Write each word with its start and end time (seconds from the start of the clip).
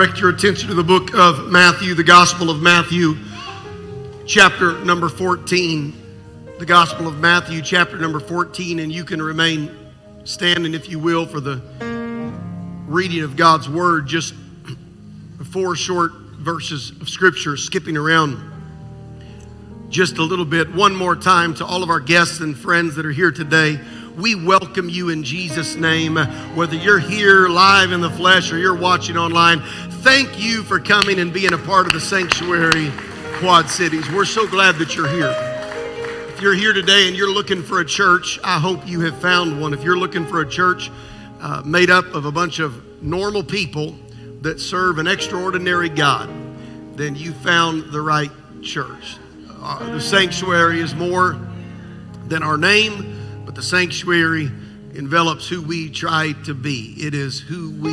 direct 0.00 0.18
your 0.18 0.30
attention 0.30 0.66
to 0.66 0.74
the 0.74 0.82
book 0.82 1.12
of 1.12 1.50
Matthew, 1.50 1.92
the 1.92 2.02
Gospel 2.02 2.48
of 2.48 2.62
Matthew, 2.62 3.18
chapter 4.24 4.82
number 4.82 5.10
14. 5.10 5.92
The 6.58 6.64
Gospel 6.64 7.06
of 7.06 7.18
Matthew, 7.18 7.60
chapter 7.60 7.98
number 7.98 8.18
14, 8.18 8.78
and 8.78 8.90
you 8.90 9.04
can 9.04 9.20
remain 9.20 9.70
standing, 10.24 10.72
if 10.72 10.88
you 10.88 10.98
will, 10.98 11.26
for 11.26 11.38
the 11.38 11.60
reading 12.86 13.20
of 13.20 13.36
God's 13.36 13.68
Word. 13.68 14.06
Just 14.06 14.32
four 15.50 15.76
short 15.76 16.12
verses 16.12 16.92
of 17.02 17.10
Scripture, 17.10 17.58
skipping 17.58 17.98
around 17.98 18.38
just 19.90 20.16
a 20.16 20.22
little 20.22 20.46
bit. 20.46 20.74
One 20.74 20.96
more 20.96 21.14
time 21.14 21.54
to 21.56 21.66
all 21.66 21.82
of 21.82 21.90
our 21.90 22.00
guests 22.00 22.40
and 22.40 22.56
friends 22.56 22.96
that 22.96 23.04
are 23.04 23.12
here 23.12 23.32
today. 23.32 23.78
We 24.20 24.34
welcome 24.34 24.90
you 24.90 25.08
in 25.08 25.22
Jesus' 25.22 25.76
name. 25.76 26.16
Whether 26.54 26.76
you're 26.76 26.98
here 26.98 27.48
live 27.48 27.90
in 27.90 28.02
the 28.02 28.10
flesh 28.10 28.52
or 28.52 28.58
you're 28.58 28.76
watching 28.76 29.16
online, 29.16 29.60
thank 30.02 30.38
you 30.38 30.62
for 30.62 30.78
coming 30.78 31.20
and 31.20 31.32
being 31.32 31.54
a 31.54 31.58
part 31.58 31.86
of 31.86 31.94
the 31.94 32.00
sanctuary, 32.00 32.92
Quad 33.38 33.70
Cities. 33.70 34.10
We're 34.10 34.26
so 34.26 34.46
glad 34.46 34.74
that 34.74 34.94
you're 34.94 35.08
here. 35.08 35.34
If 36.34 36.42
you're 36.42 36.54
here 36.54 36.74
today 36.74 37.08
and 37.08 37.16
you're 37.16 37.32
looking 37.32 37.62
for 37.62 37.80
a 37.80 37.84
church, 37.84 38.38
I 38.44 38.58
hope 38.58 38.86
you 38.86 39.00
have 39.00 39.18
found 39.22 39.58
one. 39.58 39.72
If 39.72 39.82
you're 39.82 39.96
looking 39.96 40.26
for 40.26 40.42
a 40.42 40.48
church 40.48 40.90
uh, 41.40 41.62
made 41.64 41.88
up 41.88 42.04
of 42.12 42.26
a 42.26 42.32
bunch 42.32 42.58
of 42.58 43.02
normal 43.02 43.42
people 43.42 43.96
that 44.42 44.60
serve 44.60 44.98
an 44.98 45.06
extraordinary 45.06 45.88
God, 45.88 46.28
then 46.94 47.16
you 47.16 47.32
found 47.32 47.90
the 47.90 48.02
right 48.02 48.30
church. 48.60 49.16
Uh, 49.62 49.92
the 49.92 50.00
sanctuary 50.00 50.80
is 50.80 50.94
more 50.94 51.40
than 52.26 52.42
our 52.42 52.58
name 52.58 53.19
but 53.50 53.56
the 53.56 53.62
sanctuary 53.64 54.48
envelops 54.94 55.48
who 55.48 55.60
we 55.60 55.90
try 55.90 56.30
to 56.44 56.54
be. 56.54 56.94
It 56.96 57.14
is 57.14 57.40
who 57.40 57.72
we 57.72 57.90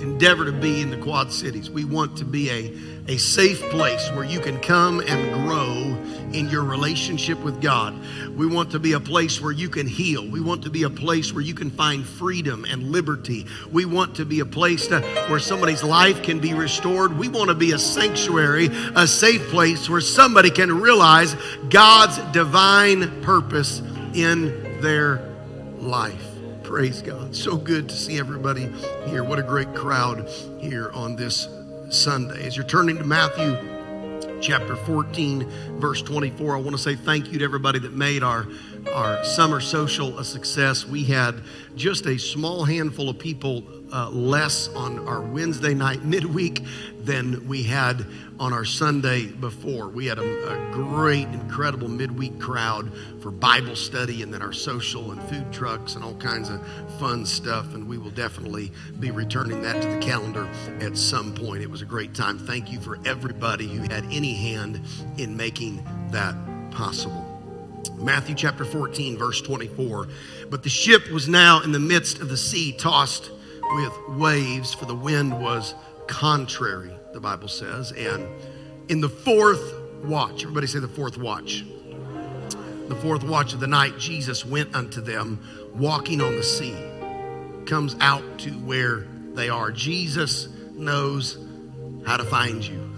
endeavor 0.00 0.44
to 0.44 0.52
be 0.52 0.80
in 0.80 0.90
the 0.90 0.96
Quad 0.96 1.32
Cities. 1.32 1.68
We 1.68 1.84
want 1.84 2.18
to 2.18 2.24
be 2.24 2.48
a, 2.48 3.12
a 3.12 3.16
safe 3.16 3.60
place 3.70 4.08
where 4.12 4.22
you 4.22 4.38
can 4.38 4.60
come 4.60 5.00
and 5.00 5.44
grow 5.44 5.98
in 6.32 6.48
your 6.50 6.62
relationship 6.62 7.36
with 7.40 7.60
God. 7.60 7.96
We 8.36 8.46
want 8.46 8.70
to 8.70 8.78
be 8.78 8.92
a 8.92 9.00
place 9.00 9.40
where 9.40 9.50
you 9.50 9.68
can 9.68 9.88
heal. 9.88 10.24
We 10.24 10.40
want 10.40 10.62
to 10.62 10.70
be 10.70 10.84
a 10.84 10.90
place 10.90 11.32
where 11.32 11.42
you 11.42 11.54
can 11.54 11.72
find 11.72 12.06
freedom 12.06 12.64
and 12.64 12.92
liberty. 12.92 13.46
We 13.72 13.86
want 13.86 14.14
to 14.14 14.24
be 14.24 14.38
a 14.38 14.46
place 14.46 14.86
to, 14.86 15.00
where 15.28 15.40
somebody's 15.40 15.82
life 15.82 16.22
can 16.22 16.38
be 16.38 16.54
restored. 16.54 17.18
We 17.18 17.26
want 17.26 17.48
to 17.48 17.56
be 17.56 17.72
a 17.72 17.78
sanctuary, 17.80 18.68
a 18.94 19.08
safe 19.08 19.48
place 19.48 19.90
where 19.90 20.00
somebody 20.00 20.50
can 20.50 20.80
realize 20.80 21.34
God's 21.70 22.18
divine 22.32 23.20
purpose 23.22 23.82
in 24.14 24.61
their 24.82 25.22
life. 25.78 26.26
Praise 26.64 27.02
God. 27.02 27.34
So 27.34 27.56
good 27.56 27.88
to 27.88 27.94
see 27.94 28.18
everybody 28.18 28.68
here. 29.06 29.22
What 29.24 29.38
a 29.38 29.42
great 29.42 29.72
crowd 29.74 30.28
here 30.58 30.90
on 30.92 31.16
this 31.16 31.48
Sunday. 31.88 32.44
As 32.44 32.56
you're 32.56 32.66
turning 32.66 32.98
to 32.98 33.04
Matthew 33.04 33.56
chapter 34.40 34.74
14, 34.74 35.78
verse 35.78 36.02
24, 36.02 36.56
I 36.56 36.60
want 36.60 36.76
to 36.76 36.82
say 36.82 36.96
thank 36.96 37.32
you 37.32 37.38
to 37.38 37.44
everybody 37.44 37.78
that 37.78 37.92
made 37.92 38.24
our, 38.24 38.46
our 38.88 39.24
summer 39.24 39.60
social 39.60 40.18
a 40.18 40.24
success. 40.24 40.86
We 40.86 41.04
had 41.04 41.42
just 41.76 42.06
a 42.06 42.18
small 42.18 42.64
handful 42.64 43.08
of 43.08 43.18
people 43.18 43.64
uh, 43.92 44.08
less 44.10 44.68
on 44.68 45.06
our 45.06 45.20
Wednesday 45.20 45.74
night 45.74 46.04
midweek 46.04 46.62
than 47.00 47.46
we 47.46 47.62
had 47.62 48.06
on 48.38 48.52
our 48.52 48.64
Sunday 48.64 49.26
before. 49.26 49.88
We 49.88 50.06
had 50.06 50.18
a, 50.18 50.22
a, 50.22 50.72
great, 50.72 51.28
incredible 51.28 51.88
midweek 51.88 52.38
crowd 52.38 52.92
for 53.20 53.30
Bible 53.30 53.76
study 53.76 54.22
and 54.22 54.32
then 54.32 54.40
our 54.40 54.52
social 54.52 55.12
and 55.12 55.22
food 55.24 55.52
trucks 55.52 55.94
and 55.94 56.04
all 56.04 56.14
kinds 56.14 56.48
of 56.48 56.60
fun 56.98 57.26
stuff. 57.26 57.74
And 57.74 57.86
we 57.86 57.98
will 57.98 58.10
definitely 58.10 58.72
be 59.00 59.10
returning 59.10 59.62
that 59.62 59.82
to 59.82 59.88
the 59.88 59.98
calendar 59.98 60.48
at 60.80 60.96
some 60.96 61.34
point. 61.34 61.62
It 61.62 61.70
was 61.70 61.82
a 61.82 61.86
great 61.86 62.14
time. 62.14 62.38
Thank 62.38 62.70
you 62.72 62.80
for 62.80 62.98
everybody 63.04 63.68
who 63.68 63.82
had 63.82 64.04
any 64.10 64.34
hand 64.34 64.80
in 65.18 65.36
making 65.36 65.84
that 66.10 66.34
possible. 66.70 67.31
Matthew 67.96 68.34
chapter 68.34 68.64
14, 68.64 69.16
verse 69.16 69.40
24. 69.40 70.08
But 70.50 70.62
the 70.62 70.68
ship 70.68 71.10
was 71.10 71.28
now 71.28 71.62
in 71.62 71.72
the 71.72 71.80
midst 71.80 72.20
of 72.20 72.28
the 72.28 72.36
sea, 72.36 72.72
tossed 72.72 73.30
with 73.74 73.92
waves, 74.18 74.74
for 74.74 74.86
the 74.86 74.94
wind 74.94 75.40
was 75.40 75.74
contrary, 76.06 76.92
the 77.12 77.20
Bible 77.20 77.48
says. 77.48 77.92
And 77.92 78.26
in 78.88 79.00
the 79.00 79.08
fourth 79.08 79.74
watch, 80.04 80.42
everybody 80.42 80.66
say 80.66 80.78
the 80.78 80.88
fourth 80.88 81.16
watch. 81.16 81.64
The 82.88 82.96
fourth 82.96 83.22
watch 83.22 83.54
of 83.54 83.60
the 83.60 83.66
night, 83.66 83.98
Jesus 83.98 84.44
went 84.44 84.74
unto 84.74 85.00
them 85.00 85.40
walking 85.74 86.20
on 86.20 86.36
the 86.36 86.42
sea, 86.42 86.76
comes 87.64 87.96
out 88.00 88.38
to 88.40 88.50
where 88.50 89.06
they 89.34 89.48
are. 89.48 89.70
Jesus 89.70 90.48
knows 90.72 91.38
how 92.04 92.16
to 92.16 92.24
find 92.24 92.62
you. 92.66 92.91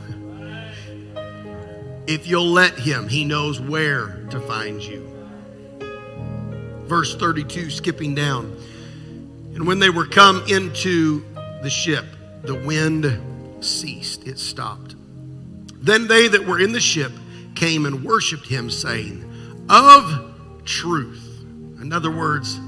If 2.07 2.27
you'll 2.27 2.51
let 2.51 2.79
him, 2.79 3.09
he 3.09 3.25
knows 3.25 3.61
where 3.61 4.25
to 4.31 4.41
find 4.41 4.83
you. 4.83 5.11
Verse 6.85 7.15
32, 7.17 7.71
skipping 7.71 8.15
down. 8.15 8.57
And 9.55 9.67
when 9.67 9.79
they 9.79 9.89
were 9.89 10.07
come 10.07 10.45
into 10.49 11.25
the 11.63 11.71
ship, 11.71 12.05
the 12.43 12.55
wind 12.55 13.65
ceased, 13.65 14.27
it 14.27 14.39
stopped. 14.39 14.97
Then 15.83 16.07
they 16.07 16.29
that 16.29 16.45
were 16.45 16.61
in 16.61 16.73
the 16.73 16.81
ship 16.81 17.13
came 17.55 17.87
and 17.87 18.05
worshiped 18.05 18.47
him, 18.47 18.69
saying, 18.69 19.25
Of 19.71 20.35
truth. 20.65 21.45
In 21.81 21.93
other 21.93 22.11
words, 22.11 22.59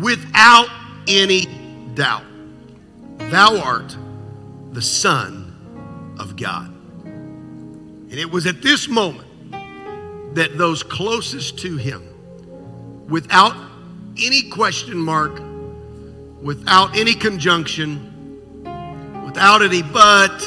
without 0.00 0.68
any 1.06 1.46
doubt, 1.94 2.24
thou 3.18 3.60
art 3.60 3.96
the 4.72 4.82
Son 4.82 6.16
of 6.18 6.36
God. 6.36 6.69
And 8.10 8.18
it 8.18 8.30
was 8.30 8.46
at 8.46 8.60
this 8.60 8.88
moment 8.88 9.28
that 10.34 10.58
those 10.58 10.82
closest 10.82 11.58
to 11.60 11.76
him, 11.76 12.02
without 13.08 13.54
any 14.20 14.50
question 14.50 14.98
mark, 14.98 15.40
without 16.42 16.96
any 16.96 17.14
conjunction, 17.14 18.06
without 19.24 19.62
any 19.62 19.82
but, 19.82 20.40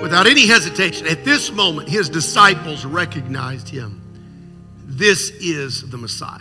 without 0.00 0.28
any 0.28 0.46
hesitation. 0.46 1.06
At 1.08 1.24
this 1.24 1.50
moment, 1.50 1.88
his 1.88 2.08
disciples 2.08 2.84
recognized 2.84 3.68
him. 3.68 4.00
This 4.86 5.30
is 5.30 5.90
the 5.90 5.96
Messiah. 5.96 6.40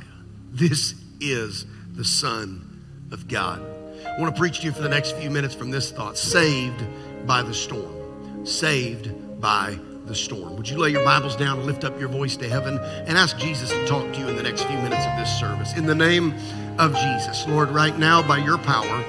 This 0.51 0.93
is 1.19 1.65
the 1.93 2.05
Son 2.05 2.83
of 3.11 3.27
God. 3.27 3.59
I 4.05 4.19
want 4.19 4.35
to 4.35 4.39
preach 4.39 4.59
to 4.59 4.65
you 4.65 4.71
for 4.71 4.81
the 4.81 4.89
next 4.89 5.13
few 5.17 5.31
minutes 5.31 5.55
from 5.55 5.71
this 5.71 5.91
thought 5.91 6.17
saved 6.17 6.83
by 7.25 7.41
the 7.41 7.53
storm. 7.53 8.45
Saved 8.45 9.09
by 9.43 9.77
the 10.05 10.15
storm. 10.15 10.55
Would 10.55 10.69
you 10.69 10.77
lay 10.77 10.91
your 10.91 11.03
Bibles 11.03 11.35
down 11.35 11.57
and 11.57 11.67
lift 11.67 11.83
up 11.83 11.99
your 11.99 12.07
voice 12.07 12.37
to 12.37 12.47
heaven 12.47 12.79
and 12.79 13.17
ask 13.17 13.37
Jesus 13.37 13.69
to 13.71 13.85
talk 13.85 14.13
to 14.13 14.19
you 14.19 14.29
in 14.29 14.37
the 14.37 14.41
next 14.41 14.63
few 14.63 14.77
minutes 14.77 15.05
of 15.05 15.17
this 15.19 15.37
service? 15.37 15.73
In 15.75 15.85
the 15.85 15.93
name 15.93 16.33
of 16.79 16.95
Jesus, 16.95 17.45
Lord, 17.49 17.69
right 17.69 17.99
now, 17.99 18.25
by 18.25 18.37
your 18.37 18.57
power, 18.57 19.03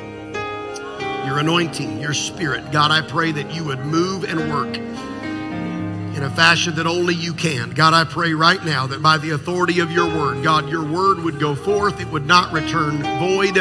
your 1.25 1.39
anointing, 1.39 2.00
your 2.00 2.15
spirit, 2.15 2.73
God, 2.73 2.91
I 2.91 3.00
pray 3.00 3.31
that 3.31 3.55
you 3.55 3.62
would 3.62 3.78
move 3.87 4.25
and 4.25 4.53
work 4.53 4.77
in 4.77 6.25
a 6.25 6.31
fashion 6.31 6.75
that 6.75 6.87
only 6.89 7.15
you 7.15 7.33
can. 7.33 7.71
God, 7.71 7.94
I 7.94 8.03
pray 8.03 8.34
right 8.34 8.62
now 8.65 8.89
that 8.89 9.00
by 9.00 9.19
the 9.19 9.31
authority 9.31 9.78
of 9.78 9.93
your 9.93 10.06
word, 10.06 10.43
God, 10.43 10.69
your 10.69 10.84
word 10.84 11.21
would 11.21 11.39
go 11.39 11.55
forth, 11.55 12.00
it 12.00 12.09
would 12.09 12.27
not 12.27 12.53
return 12.53 13.00
void, 13.21 13.55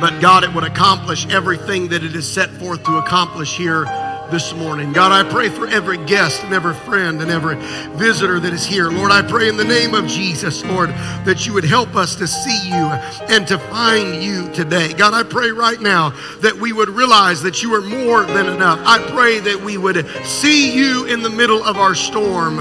but 0.00 0.18
God, 0.18 0.44
it 0.44 0.54
would 0.54 0.64
accomplish 0.64 1.26
everything 1.26 1.88
that 1.88 2.02
it 2.02 2.16
is 2.16 2.26
set 2.26 2.48
forth 2.52 2.82
to 2.84 2.96
accomplish 2.96 3.54
here 3.58 3.84
this 4.30 4.54
morning. 4.54 4.92
God, 4.92 5.12
I 5.12 5.28
pray 5.28 5.48
for 5.48 5.66
every 5.66 5.98
guest 6.06 6.44
and 6.44 6.54
every 6.54 6.74
friend 6.74 7.20
and 7.20 7.30
every 7.30 7.56
visitor 7.96 8.38
that 8.40 8.52
is 8.52 8.64
here. 8.64 8.90
Lord, 8.90 9.10
I 9.10 9.22
pray 9.22 9.48
in 9.48 9.56
the 9.56 9.64
name 9.64 9.94
of 9.94 10.06
Jesus, 10.06 10.64
Lord, 10.64 10.90
that 11.24 11.46
you 11.46 11.52
would 11.52 11.64
help 11.64 11.96
us 11.96 12.14
to 12.16 12.26
see 12.26 12.68
you 12.68 12.86
and 13.28 13.46
to 13.48 13.58
find 13.58 14.22
you 14.22 14.50
today. 14.52 14.92
God, 14.92 15.14
I 15.14 15.22
pray 15.22 15.50
right 15.50 15.80
now 15.80 16.10
that 16.40 16.54
we 16.54 16.72
would 16.72 16.88
realize 16.88 17.42
that 17.42 17.62
you 17.62 17.74
are 17.74 17.80
more 17.80 18.24
than 18.24 18.46
enough. 18.46 18.80
I 18.84 18.98
pray 19.10 19.40
that 19.40 19.60
we 19.60 19.76
would 19.76 20.06
see 20.24 20.72
you 20.72 21.06
in 21.06 21.22
the 21.22 21.30
middle 21.30 21.64
of 21.64 21.76
our 21.76 21.94
storm. 21.94 22.60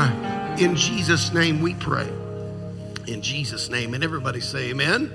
In 0.58 0.76
Jesus' 0.76 1.32
name 1.34 1.62
we 1.62 1.76
pray. 1.76 2.08
In 3.08 3.22
Jesus' 3.22 3.70
name. 3.70 3.94
And 3.94 4.04
everybody 4.04 4.40
say 4.40 4.70
amen. 4.70 5.14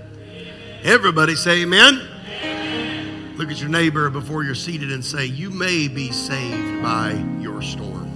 Everybody 0.84 1.34
say 1.34 1.62
amen. 1.62 2.13
Look 3.44 3.52
at 3.52 3.60
your 3.60 3.68
neighbor 3.68 4.08
before 4.08 4.42
you're 4.42 4.54
seated 4.54 4.90
and 4.90 5.04
say, 5.04 5.26
You 5.26 5.50
may 5.50 5.86
be 5.86 6.10
saved 6.12 6.82
by 6.82 7.12
your 7.40 7.60
storm. 7.60 8.10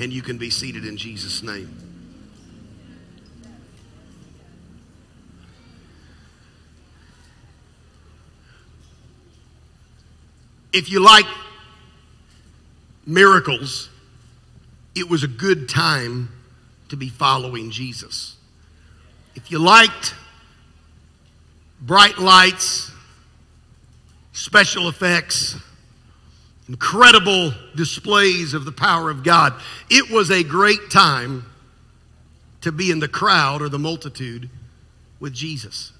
And 0.00 0.12
you 0.12 0.20
can 0.20 0.36
be 0.36 0.50
seated 0.50 0.84
in 0.84 0.96
Jesus' 0.96 1.44
name. 1.44 1.72
If 10.72 10.90
you 10.90 10.98
like 10.98 11.26
miracles, 13.06 13.90
it 14.96 15.08
was 15.08 15.22
a 15.22 15.28
good 15.28 15.68
time 15.68 16.30
to 16.88 16.96
be 16.96 17.08
following 17.08 17.70
Jesus. 17.70 18.34
If 19.36 19.52
you 19.52 19.60
liked 19.60 20.14
bright 21.80 22.18
lights 22.18 22.90
special 24.32 24.88
effects, 24.88 25.56
incredible 26.68 27.52
displays 27.74 28.54
of 28.54 28.64
the 28.64 28.72
power 28.72 29.10
of 29.10 29.22
God. 29.22 29.54
It 29.90 30.10
was 30.10 30.30
a 30.30 30.42
great 30.42 30.90
time 30.90 31.44
to 32.62 32.72
be 32.72 32.90
in 32.90 33.00
the 33.00 33.08
crowd 33.08 33.62
or 33.62 33.68
the 33.68 33.78
multitude 33.78 34.48
with 35.18 35.34
Jesus. 35.34 35.92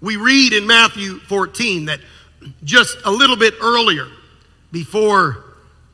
We 0.00 0.16
read 0.16 0.52
in 0.52 0.66
Matthew 0.66 1.20
14 1.20 1.86
that 1.86 2.00
just 2.62 2.98
a 3.04 3.10
little 3.10 3.36
bit 3.36 3.54
earlier, 3.62 4.08
before 4.70 5.44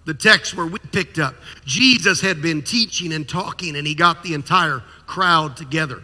the 0.07 0.15
text 0.15 0.57
where 0.57 0.67
we 0.67 0.79
picked 0.91 1.19
up, 1.19 1.35
Jesus 1.65 2.21
had 2.21 2.43
been 2.43 2.63
teaching 2.63 3.13
and 3.13 3.29
talking, 3.29 3.77
and 3.77 3.87
he 3.87 3.95
got 3.95 4.23
the 4.23 4.35
entire 4.35 4.83
crowd 5.07 5.57
together. 5.57 6.03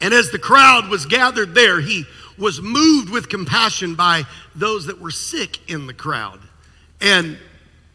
And 0.00 0.14
as 0.14 0.30
the 0.30 0.38
crowd 0.38 0.88
was 0.88 1.06
gathered 1.06 1.54
there, 1.54 1.80
he 1.80 2.04
was 2.38 2.60
moved 2.60 3.10
with 3.10 3.28
compassion 3.28 3.94
by 3.94 4.24
those 4.54 4.86
that 4.86 5.00
were 5.00 5.10
sick 5.10 5.58
in 5.70 5.86
the 5.86 5.94
crowd. 5.94 6.40
And 7.00 7.38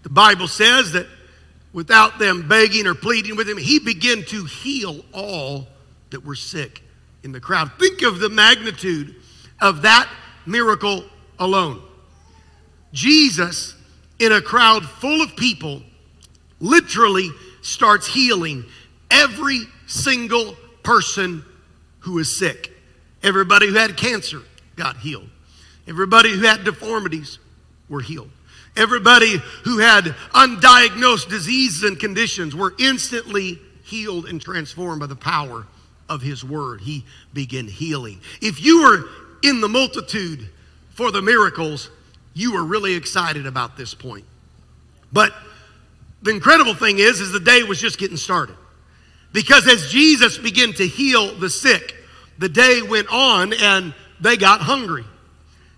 the 0.03 0.09
Bible 0.09 0.47
says 0.47 0.91
that 0.91 1.07
without 1.73 2.19
them 2.19 2.47
begging 2.47 2.85
or 2.85 2.93
pleading 2.93 3.35
with 3.35 3.49
him, 3.49 3.57
he 3.57 3.79
began 3.79 4.23
to 4.25 4.45
heal 4.45 5.03
all 5.13 5.67
that 6.11 6.23
were 6.23 6.35
sick 6.35 6.83
in 7.23 7.31
the 7.31 7.39
crowd. 7.39 7.71
Think 7.79 8.03
of 8.03 8.19
the 8.19 8.29
magnitude 8.29 9.15
of 9.59 9.81
that 9.81 10.07
miracle 10.45 11.03
alone. 11.39 11.81
Jesus, 12.93 13.75
in 14.19 14.31
a 14.31 14.41
crowd 14.41 14.85
full 14.85 15.21
of 15.21 15.35
people, 15.35 15.81
literally 16.59 17.29
starts 17.61 18.07
healing 18.07 18.63
every 19.09 19.61
single 19.87 20.55
person 20.83 21.43
who 22.05 22.19
is 22.19 22.37
sick. 22.37 22.71
Everybody 23.23 23.67
who 23.67 23.73
had 23.73 23.97
cancer 23.97 24.41
got 24.75 24.97
healed. 24.97 25.27
Everybody 25.87 26.31
who 26.31 26.45
had 26.45 26.63
deformities 26.63 27.39
were 27.89 28.01
healed. 28.01 28.29
Everybody 28.77 29.37
who 29.63 29.79
had 29.79 30.03
undiagnosed 30.33 31.29
diseases 31.29 31.81
and 31.81 31.99
conditions 31.99 32.55
were 32.55 32.75
instantly 32.77 33.59
healed 33.83 34.27
and 34.27 34.39
transformed 34.39 34.99
by 34.99 35.07
the 35.07 35.15
power 35.15 35.65
of 36.07 36.21
his 36.21 36.43
word. 36.43 36.81
He 36.81 37.05
began 37.33 37.67
healing. 37.67 38.21
If 38.39 38.63
you 38.63 38.83
were 38.83 39.05
in 39.41 39.61
the 39.61 39.67
multitude 39.67 40.47
for 40.89 41.11
the 41.11 41.23
miracles, 41.23 41.89
you 42.35 42.53
were 42.53 42.63
really 42.63 42.93
excited 42.93 43.47
about 43.47 43.77
this 43.77 43.95
point. 43.95 44.25
But 45.11 45.33
the 46.21 46.29
incredible 46.29 46.75
thing 46.75 46.99
is, 46.99 47.19
is 47.19 47.31
the 47.31 47.39
day 47.39 47.63
was 47.63 47.81
just 47.81 47.97
getting 47.97 48.17
started. 48.17 48.57
Because 49.35 49.67
as 49.67 49.91
Jesus 49.91 50.37
began 50.37 50.71
to 50.75 50.87
heal 50.87 51.35
the 51.35 51.49
sick, 51.49 51.93
the 52.37 52.47
day 52.47 52.81
went 52.81 53.09
on 53.11 53.51
and 53.51 53.93
they 54.21 54.37
got 54.37 54.61
hungry. 54.61 55.03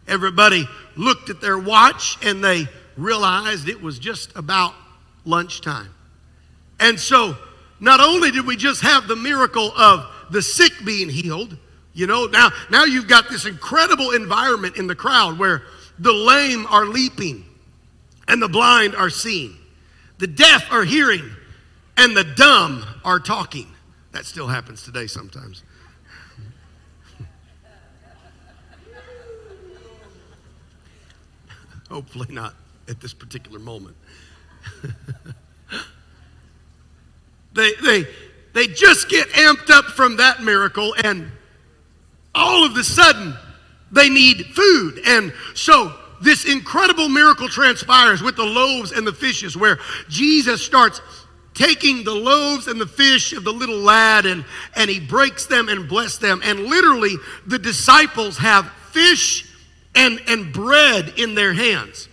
Everybody 0.07 0.69
looked 0.95 1.31
at 1.31 1.42
their 1.42 1.57
watch 1.57 2.24
and 2.24 2.44
they 2.44 2.68
realized 2.98 3.68
it 3.68 3.81
was 3.81 3.98
just 3.98 4.36
about 4.36 4.75
lunchtime. 5.25 5.89
And 6.80 7.00
so, 7.00 7.36
not 7.80 8.00
only 8.00 8.30
did 8.30 8.45
we 8.45 8.57
just 8.57 8.83
have 8.83 9.07
the 9.07 9.15
miracle 9.15 9.71
of 9.75 10.06
the 10.30 10.44
sick 10.44 10.74
being 10.86 11.09
healed, 11.09 11.57
you 11.95 12.06
know, 12.06 12.27
now, 12.27 12.51
now 12.69 12.83
you've 12.83 13.07
got 13.07 13.27
this 13.27 13.48
incredible 13.48 14.12
environment 14.12 14.77
in 14.77 14.86
the 14.86 14.94
crowd 14.94 15.39
where 15.39 15.63
the 15.98 16.13
lame 16.13 16.68
are 16.68 16.86
leaping 16.86 17.44
and 18.27 18.39
the 18.39 18.50
blind 18.50 18.95
are 18.95 19.09
seeing, 19.09 19.57
the 20.19 20.27
deaf 20.27 20.71
are 20.71 20.83
hearing, 20.83 21.27
and 21.98 22.16
the 22.16 22.24
dumb 22.24 22.86
are 23.04 23.20
talking. 23.20 23.68
That 24.12 24.26
still 24.26 24.48
happens 24.48 24.84
today 24.84 25.08
sometimes. 25.08 25.64
Hopefully, 31.90 32.28
not 32.30 32.54
at 32.88 33.02
this 33.02 33.14
particular 33.14 33.60
moment. 33.60 33.98
they, 37.54 37.74
they, 37.84 38.08
they 38.54 38.68
just 38.68 39.10
get 39.10 39.28
amped 39.30 39.70
up 39.70 39.86
from 39.86 40.18
that 40.18 40.42
miracle, 40.42 40.96
and 41.04 41.32
all 42.34 42.66
of 42.66 42.76
a 42.78 42.84
sudden, 42.84 43.36
they 43.92 44.10
need 44.10 44.46
food. 44.48 45.02
And 45.06 45.34
so, 45.54 45.94
this 46.22 46.46
incredible 46.46 47.10
miracle 47.10 47.48
transpires 47.48 48.22
with 48.22 48.36
the 48.36 48.46
loaves 48.46 48.92
and 48.92 49.06
the 49.06 49.14
fishes, 49.14 49.56
where 49.56 49.80
Jesus 50.10 50.64
starts 50.66 51.02
taking 51.57 52.04
the 52.04 52.13
loaves 52.13 52.68
and 52.68 52.80
the 52.80 52.86
fish 52.86 53.33
of 53.33 53.44
the 53.44 53.51
little 53.51 53.80
lad 53.80 54.27
and, 54.27 54.45
and 54.75 54.89
he 54.89 55.00
breaks 55.00 55.48
them 55.48 55.69
and 55.69 55.89
bless 55.89 56.18
them. 56.18 56.39
And 56.44 56.65
literally, 56.65 57.15
the 57.48 57.57
disciples 57.57 58.38
have 58.38 58.71
fish 58.92 59.51
and, 59.95 60.21
and 60.27 60.54
bread 60.54 61.13
in 61.18 61.33
their 61.33 61.54
hands. 61.54 62.07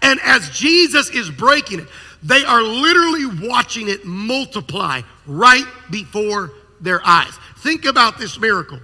And 0.00 0.18
as 0.24 0.48
Jesus 0.50 1.10
is 1.10 1.28
breaking 1.30 1.80
it, 1.80 1.88
they 2.22 2.42
are 2.42 2.62
literally 2.62 3.48
watching 3.48 3.88
it 3.88 4.04
multiply 4.04 5.02
right 5.26 5.66
before 5.90 6.52
their 6.80 7.06
eyes. 7.06 7.32
Think 7.58 7.84
about 7.84 8.18
this 8.18 8.40
miracle. 8.40 8.80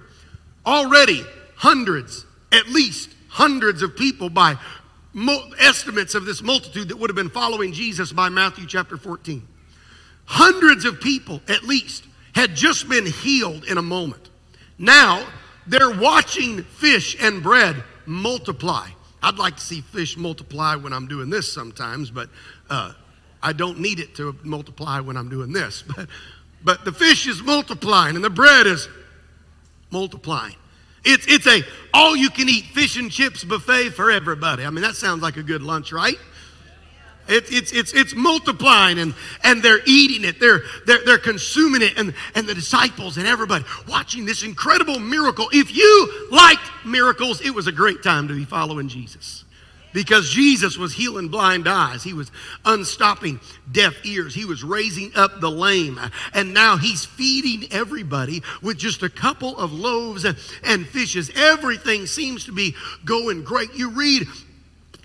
Already, 0.65 1.23
hundreds, 1.55 2.25
at 2.51 2.67
least 2.67 3.09
hundreds 3.29 3.81
of 3.81 3.97
people 3.97 4.29
by 4.29 4.57
estimates 5.59 6.13
of 6.13 6.25
this 6.25 6.41
multitude 6.41 6.89
that 6.89 6.97
would 6.97 7.09
have 7.09 7.15
been 7.15 7.29
following 7.29 7.73
Jesus 7.73 8.11
by 8.11 8.29
Matthew 8.29 8.67
chapter 8.67 8.97
14. 8.97 9.47
Hundreds 10.25 10.85
of 10.85 10.99
people, 10.99 11.41
at 11.47 11.63
least, 11.63 12.05
had 12.33 12.55
just 12.55 12.89
been 12.89 13.05
healed 13.05 13.63
in 13.65 13.77
a 13.77 13.81
moment. 13.81 14.29
Now, 14.77 15.25
they're 15.67 15.97
watching 15.97 16.63
fish 16.63 17.15
and 17.21 17.41
bread 17.41 17.83
multiply. 18.05 18.89
I'd 19.23 19.37
like 19.37 19.55
to 19.55 19.61
see 19.61 19.81
fish 19.81 20.17
multiply 20.17 20.75
when 20.75 20.93
I'm 20.93 21.07
doing 21.07 21.29
this 21.29 21.51
sometimes, 21.51 22.11
but 22.11 22.29
uh, 22.69 22.93
I 23.41 23.53
don't 23.53 23.79
need 23.79 23.99
it 23.99 24.15
to 24.15 24.35
multiply 24.43 24.99
when 24.99 25.17
I'm 25.17 25.29
doing 25.29 25.51
this. 25.51 25.83
But, 25.95 26.09
but 26.63 26.83
the 26.83 26.91
fish 26.91 27.27
is 27.27 27.43
multiplying 27.43 28.15
and 28.15 28.25
the 28.25 28.29
bread 28.31 28.65
is 28.65 28.89
multiplying. 29.91 30.55
It's, 31.03 31.27
it's 31.27 31.45
a 31.45 31.61
all 31.93 32.15
you 32.15 32.31
can 32.31 32.49
eat 32.49 32.65
fish 32.65 32.97
and 32.97 33.11
chips 33.11 33.43
buffet 33.43 33.91
for 33.91 34.09
everybody. 34.09 34.65
I 34.65 34.71
mean, 34.71 34.81
that 34.81 34.95
sounds 34.95 35.21
like 35.21 35.37
a 35.37 35.43
good 35.43 35.61
lunch, 35.61 35.91
right? 35.91 36.17
It, 37.27 37.51
it's, 37.51 37.71
it's, 37.71 37.93
it's 37.93 38.13
multiplying 38.13 38.99
and, 38.99 39.13
and 39.43 39.63
they're 39.63 39.81
eating 39.85 40.23
it. 40.23 40.39
They're, 40.39 40.61
they're, 40.85 41.03
they're 41.05 41.17
consuming 41.17 41.81
it. 41.81 41.97
And, 41.97 42.13
and 42.35 42.47
the 42.47 42.53
disciples 42.53 43.17
and 43.17 43.25
everybody 43.25 43.65
watching 43.87 44.25
this 44.25 44.43
incredible 44.43 44.99
miracle. 44.99 45.47
If 45.51 45.75
you 45.75 46.27
liked 46.31 46.61
miracles, 46.85 47.41
it 47.41 47.51
was 47.51 47.67
a 47.67 47.71
great 47.71 48.03
time 48.03 48.27
to 48.27 48.35
be 48.35 48.45
following 48.45 48.87
Jesus. 48.87 49.43
Because 49.91 50.29
Jesus 50.29 50.77
was 50.77 50.91
healing 50.93 51.29
blind 51.29 51.69
eyes. 51.69 52.03
He 52.03 52.11
was 52.11 52.29
unstopping 52.65 53.39
deaf 53.71 53.93
ears. 54.05 54.35
He 54.35 54.43
was 54.43 54.61
raising 54.61 55.15
up 55.15 55.39
the 55.39 55.49
lame. 55.49 55.97
And 56.33 56.53
now 56.53 56.75
he's 56.75 57.05
feeding 57.05 57.71
everybody 57.71 58.43
with 58.61 58.77
just 58.77 59.03
a 59.03 59.09
couple 59.09 59.57
of 59.57 59.71
loaves 59.71 60.25
and 60.65 60.85
fishes. 60.85 61.31
Everything 61.33 62.07
seems 62.07 62.43
to 62.43 62.51
be 62.51 62.75
going 63.05 63.45
great. 63.45 63.73
You 63.73 63.89
read 63.89 64.27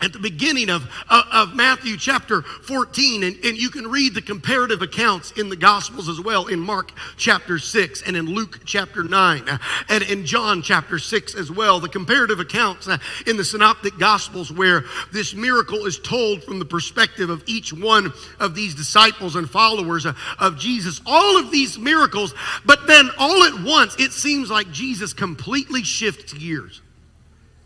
at 0.03 0.13
the 0.13 0.19
beginning 0.19 0.71
of, 0.71 0.89
of 1.11 1.55
Matthew 1.55 1.97
chapter 1.97 2.43
14, 2.43 3.23
and, 3.23 3.37
and 3.45 3.57
you 3.57 3.71
can 3.71 3.87
read 3.87 4.15
the 4.15 4.23
comparative 4.23 4.83
accounts 4.83 5.33
in 5.33 5.49
the 5.49 5.57
Gospels 5.57 6.09
as 6.09 6.21
well 6.21 6.47
in 6.47 6.59
Mark 6.59 6.93
chapter 7.17 7.59
6 7.59 8.03
and 8.03 8.17
in 8.17 8.27
Luke 8.27 8.61
chapter 8.65 9.03
9 9.03 9.49
uh, 9.49 9.59
and 9.89 10.03
in 10.05 10.25
John 10.25 10.63
chapter 10.63 10.99
6 10.99 11.35
as 11.35 11.51
well. 11.51 11.81
The 11.81 11.89
comparative 11.89 12.41
accounts 12.41 12.89
uh, 12.89 12.99
in 13.27 13.37
the 13.37 13.45
Synoptic 13.45 13.99
Gospels 13.99 14.51
where 14.51 14.85
this 15.13 15.35
miracle 15.35 15.87
is 15.87 15.99
told 15.99 16.43
from 16.45 16.59
the 16.59 16.65
perspective 16.65 17.31
of 17.31 17.43
each 17.47 17.73
one 17.73 18.13
of 18.39 18.55
these 18.55 18.75
disciples 18.75 19.37
and 19.37 19.49
followers 19.49 20.07
uh, 20.07 20.15
of 20.39 20.59
Jesus. 20.59 21.01
All 21.05 21.39
of 21.39 21.51
these 21.51 21.79
miracles, 21.79 22.35
but 22.65 22.87
then 22.87 23.11
all 23.19 23.45
at 23.45 23.63
once 23.63 23.97
it 23.99 24.13
seems 24.13 24.51
like 24.51 24.71
Jesus 24.71 25.13
completely 25.13 25.83
shifts 25.83 26.33
gears. 26.33 26.81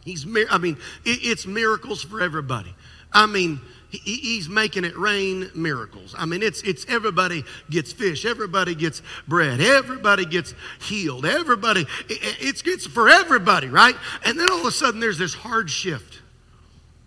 He's, 0.04 0.26
I 0.50 0.58
mean, 0.58 0.76
it's 1.04 1.46
miracles 1.46 2.02
for 2.02 2.20
everybody. 2.20 2.74
I 3.12 3.26
mean, 3.26 3.60
he's 3.90 4.48
making 4.48 4.84
it 4.84 4.96
rain 4.98 5.50
miracles. 5.54 6.14
I 6.18 6.26
mean, 6.26 6.42
it's, 6.42 6.62
it's 6.62 6.84
everybody 6.88 7.44
gets 7.70 7.92
fish, 7.92 8.24
everybody 8.24 8.74
gets 8.74 9.02
bread, 9.28 9.60
everybody 9.60 10.26
gets 10.26 10.54
healed, 10.80 11.24
everybody, 11.24 11.86
it's, 12.08 12.62
it's 12.66 12.86
for 12.86 13.08
everybody, 13.08 13.68
right? 13.68 13.94
And 14.24 14.38
then 14.38 14.50
all 14.50 14.60
of 14.60 14.66
a 14.66 14.72
sudden 14.72 15.00
there's 15.00 15.18
this 15.18 15.34
hard 15.34 15.70
shift. 15.70 16.20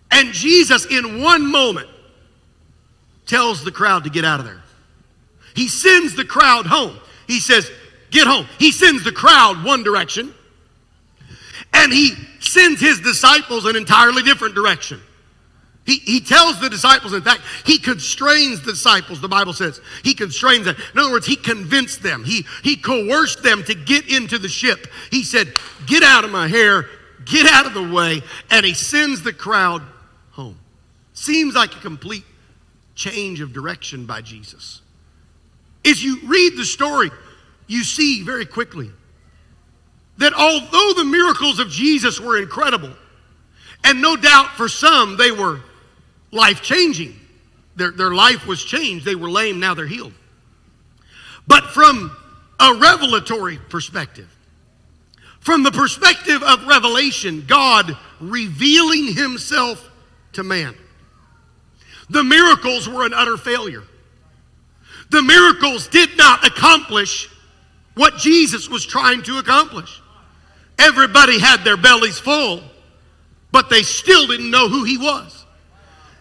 And 0.09 0.33
Jesus, 0.33 0.85
in 0.85 1.21
one 1.21 1.45
moment, 1.45 1.89
tells 3.25 3.63
the 3.63 3.71
crowd 3.71 4.05
to 4.05 4.09
get 4.09 4.23
out 4.23 4.39
of 4.39 4.45
there. 4.45 4.63
He 5.55 5.67
sends 5.67 6.15
the 6.15 6.23
crowd 6.23 6.65
home. 6.65 6.97
He 7.27 7.39
says, 7.39 7.69
Get 8.09 8.25
home. 8.25 8.47
He 8.57 8.71
sends 8.71 9.03
the 9.03 9.11
crowd 9.11 9.65
one 9.65 9.83
direction, 9.83 10.33
and 11.73 11.91
he 11.91 12.13
sends 12.47 12.81
his 12.81 12.99
disciples 13.01 13.65
an 13.65 13.75
entirely 13.75 14.23
different 14.23 14.55
direction. 14.55 15.01
He, 15.85 15.99
he 15.99 16.19
tells 16.19 16.59
the 16.59 16.69
disciples, 16.69 17.13
in 17.13 17.21
fact, 17.21 17.41
he 17.65 17.79
constrains 17.79 18.61
the 18.61 18.73
disciples, 18.73 19.21
the 19.21 19.29
Bible 19.29 19.53
says. 19.53 19.79
He 20.03 20.13
constrains 20.13 20.65
them. 20.65 20.75
In 20.93 20.99
other 20.99 21.11
words, 21.11 21.25
he 21.25 21.37
convinced 21.37 22.03
them, 22.03 22.25
he, 22.25 22.45
he 22.61 22.75
coerced 22.75 23.41
them 23.41 23.63
to 23.63 23.73
get 23.73 24.11
into 24.11 24.37
the 24.37 24.49
ship. 24.49 24.87
He 25.11 25.23
said, 25.23 25.53
Get 25.85 26.03
out 26.03 26.25
of 26.25 26.31
my 26.31 26.49
hair, 26.49 26.87
get 27.23 27.45
out 27.45 27.65
of 27.65 27.73
the 27.73 27.87
way, 27.87 28.21
and 28.51 28.65
he 28.65 28.73
sends 28.73 29.23
the 29.23 29.31
crowd 29.31 29.81
home. 30.31 30.59
Seems 31.13 31.55
like 31.55 31.73
a 31.73 31.79
complete 31.79 32.25
change 32.93 33.39
of 33.39 33.53
direction 33.53 34.05
by 34.05 34.21
Jesus. 34.21 34.81
As 35.85 36.03
you 36.03 36.19
read 36.25 36.57
the 36.57 36.65
story, 36.65 37.11
you 37.67 37.85
see 37.85 38.23
very 38.23 38.45
quickly 38.45 38.91
that 40.17 40.33
although 40.33 40.93
the 40.95 41.05
miracles 41.05 41.59
of 41.59 41.69
Jesus 41.69 42.19
were 42.19 42.37
incredible, 42.37 42.91
and 43.83 44.01
no 44.01 44.15
doubt 44.15 44.49
for 44.51 44.67
some 44.67 45.17
they 45.17 45.31
were 45.31 45.61
life 46.31 46.61
changing, 46.61 47.15
their, 47.75 47.91
their 47.91 48.11
life 48.11 48.47
was 48.47 48.63
changed. 48.63 49.05
They 49.05 49.15
were 49.15 49.29
lame, 49.29 49.59
now 49.59 49.73
they're 49.73 49.87
healed. 49.87 50.13
But 51.47 51.65
from 51.67 52.15
a 52.59 52.73
revelatory 52.73 53.57
perspective, 53.69 54.27
from 55.39 55.63
the 55.63 55.71
perspective 55.71 56.43
of 56.43 56.65
revelation, 56.65 57.45
God 57.47 57.95
revealing 58.19 59.13
himself 59.13 59.89
to 60.33 60.43
man, 60.43 60.75
the 62.09 62.23
miracles 62.23 62.89
were 62.89 63.05
an 63.05 63.13
utter 63.13 63.37
failure. 63.37 63.83
The 65.09 65.21
miracles 65.21 65.87
did 65.87 66.17
not 66.17 66.45
accomplish 66.45 67.29
what 67.93 68.17
Jesus 68.17 68.69
was 68.69 68.85
trying 68.85 69.23
to 69.23 69.37
accomplish. 69.37 70.01
Everybody 70.79 71.39
had 71.39 71.63
their 71.63 71.77
bellies 71.77 72.19
full, 72.19 72.63
but 73.51 73.69
they 73.69 73.83
still 73.83 74.27
didn't 74.27 74.51
know 74.51 74.69
who 74.69 74.83
he 74.83 74.97
was. 74.97 75.45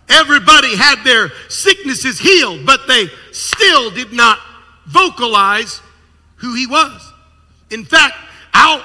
Everybody 0.08 0.76
had 0.76 1.02
their 1.04 1.30
sicknesses 1.48 2.18
healed, 2.18 2.64
but 2.64 2.86
they 2.86 3.08
still 3.32 3.90
did 3.90 4.12
not 4.12 4.38
vocalize 4.86 5.80
who 6.36 6.54
he 6.54 6.66
was. 6.66 7.12
In 7.70 7.84
fact, 7.84 8.14
I'll 8.54 8.84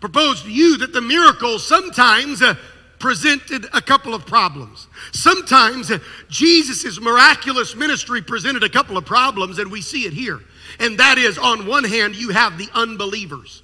propose 0.00 0.42
to 0.42 0.50
you 0.50 0.78
that 0.78 0.92
the 0.92 1.00
miracles 1.00 1.66
sometimes 1.66 2.42
uh, 2.42 2.54
presented 2.98 3.66
a 3.72 3.80
couple 3.80 4.14
of 4.14 4.26
problems. 4.26 4.86
Sometimes 5.12 5.90
uh, 5.90 5.98
Jesus' 6.28 7.00
miraculous 7.00 7.74
ministry 7.74 8.20
presented 8.20 8.62
a 8.62 8.68
couple 8.68 8.96
of 8.96 9.04
problems, 9.06 9.58
and 9.58 9.72
we 9.72 9.80
see 9.80 10.04
it 10.04 10.12
here. 10.12 10.40
And 10.78 10.98
that 10.98 11.18
is, 11.18 11.38
on 11.38 11.66
one 11.66 11.84
hand, 11.84 12.14
you 12.14 12.30
have 12.30 12.58
the 12.58 12.68
unbelievers. 12.74 13.62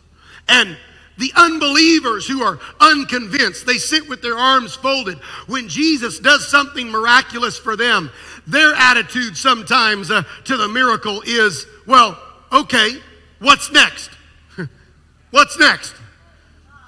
And 0.48 0.76
the 1.18 1.32
unbelievers 1.36 2.26
who 2.26 2.42
are 2.42 2.58
unconvinced, 2.80 3.66
they 3.66 3.78
sit 3.78 4.08
with 4.08 4.22
their 4.22 4.36
arms 4.36 4.74
folded. 4.74 5.18
When 5.46 5.68
Jesus 5.68 6.18
does 6.20 6.48
something 6.48 6.88
miraculous 6.88 7.58
for 7.58 7.76
them, 7.76 8.10
their 8.46 8.72
attitude 8.74 9.36
sometimes 9.36 10.10
uh, 10.10 10.22
to 10.44 10.56
the 10.56 10.68
miracle 10.68 11.22
is, 11.26 11.66
well, 11.86 12.18
okay, 12.52 12.98
what's 13.40 13.70
next? 13.72 14.10
what's 15.30 15.58
next? 15.58 15.94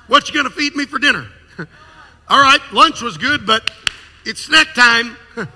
What 0.07 0.29
you 0.29 0.35
gonna 0.35 0.51
feed 0.51 0.77
me 0.77 0.87
for 0.87 0.99
dinner? 0.99 1.27
All 2.29 2.41
right, 2.41 2.61
lunch 2.73 3.03
was 3.03 3.19
good, 3.19 3.47
but 3.47 3.69
it's 4.25 4.41
snack 4.41 4.75
time. 4.75 5.17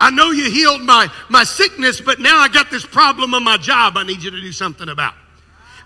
I 0.00 0.10
know 0.10 0.30
you 0.30 0.50
healed 0.50 0.82
my, 0.82 1.08
my 1.30 1.44
sickness, 1.44 2.02
but 2.02 2.20
now 2.20 2.38
I 2.38 2.48
got 2.48 2.70
this 2.70 2.84
problem 2.84 3.34
on 3.34 3.42
my 3.42 3.56
job 3.56 3.96
I 3.96 4.02
need 4.02 4.22
you 4.22 4.30
to 4.30 4.40
do 4.40 4.52
something 4.52 4.88
about. 4.88 5.14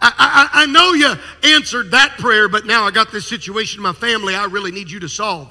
I, 0.01 0.49
I, 0.53 0.63
I 0.63 0.67
know 0.67 0.93
you 0.93 1.15
answered 1.55 1.91
that 1.93 2.19
prayer, 2.19 2.49
but 2.49 2.67
now 2.67 2.85
I 2.85 2.91
got 2.91 3.13
this 3.13 3.27
situation 3.27 3.79
in 3.79 3.83
my 3.83 3.93
family 3.93 4.35
I 4.35 4.45
really 4.47 4.73
need 4.73 4.91
you 4.91 5.01
to 5.01 5.09
solve. 5.09 5.49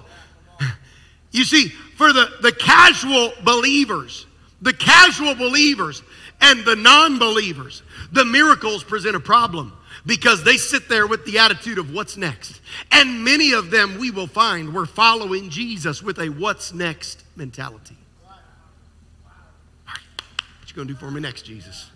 You 1.31 1.43
see, 1.43 1.67
for 1.67 2.13
the, 2.13 2.29
the 2.41 2.51
casual 2.53 3.33
believers, 3.43 4.25
the 4.61 4.73
casual 4.73 5.35
believers 5.35 6.01
and 6.41 6.63
the 6.63 6.75
non 6.75 7.19
believers, 7.19 7.83
the 8.11 8.23
miracles 8.23 8.83
present 8.83 9.15
a 9.15 9.19
problem 9.19 9.73
because 10.05 10.43
they 10.43 10.57
sit 10.57 10.87
there 10.87 11.07
with 11.07 11.25
the 11.25 11.39
attitude 11.39 11.77
of 11.77 11.93
what's 11.93 12.15
next. 12.15 12.61
And 12.91 13.23
many 13.23 13.53
of 13.53 13.71
them 13.71 13.97
we 13.97 14.11
will 14.11 14.27
find 14.27 14.73
were 14.73 14.85
following 14.85 15.49
Jesus 15.49 16.03
with 16.03 16.19
a 16.19 16.29
what's 16.29 16.73
next 16.73 17.23
mentality. 17.35 17.97
what 19.85 19.99
you 20.67 20.75
going 20.75 20.87
to 20.87 20.93
do 20.93 20.99
for 20.99 21.11
me 21.11 21.21
next, 21.21 21.43
Jesus? 21.43 21.89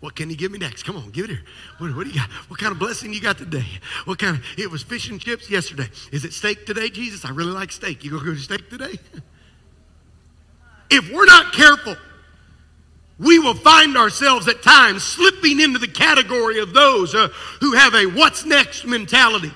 What 0.00 0.16
can 0.16 0.30
you 0.30 0.36
give 0.36 0.50
me 0.50 0.58
next? 0.58 0.84
Come 0.84 0.96
on, 0.96 1.10
give 1.10 1.26
it 1.26 1.30
here. 1.30 1.42
What, 1.78 1.94
what, 1.94 2.04
do 2.04 2.10
you 2.10 2.18
got? 2.18 2.30
What 2.48 2.58
kind 2.58 2.72
of 2.72 2.78
blessing 2.78 3.12
you 3.12 3.20
got 3.20 3.36
today? 3.36 3.66
What 4.06 4.18
kind 4.18 4.36
of, 4.36 4.44
it 4.56 4.70
was 4.70 4.82
fish 4.82 5.10
and 5.10 5.20
chips 5.20 5.50
yesterday. 5.50 5.88
Is 6.10 6.24
it 6.24 6.32
steak 6.32 6.64
today, 6.64 6.88
Jesus? 6.88 7.24
I 7.24 7.30
really 7.30 7.52
like 7.52 7.70
steak. 7.70 8.02
You 8.02 8.12
gonna 8.12 8.24
go 8.24 8.34
to 8.34 8.38
steak 8.38 8.70
today? 8.70 8.98
if 10.90 11.12
we're 11.12 11.26
not 11.26 11.52
careful, 11.52 11.96
we 13.18 13.38
will 13.38 13.54
find 13.54 13.98
ourselves 13.98 14.48
at 14.48 14.62
times 14.62 15.04
slipping 15.04 15.60
into 15.60 15.78
the 15.78 15.88
category 15.88 16.58
of 16.60 16.72
those 16.72 17.14
uh, 17.14 17.28
who 17.60 17.72
have 17.72 17.94
a 17.94 18.06
what's 18.06 18.46
next 18.46 18.86
mentality 18.86 19.52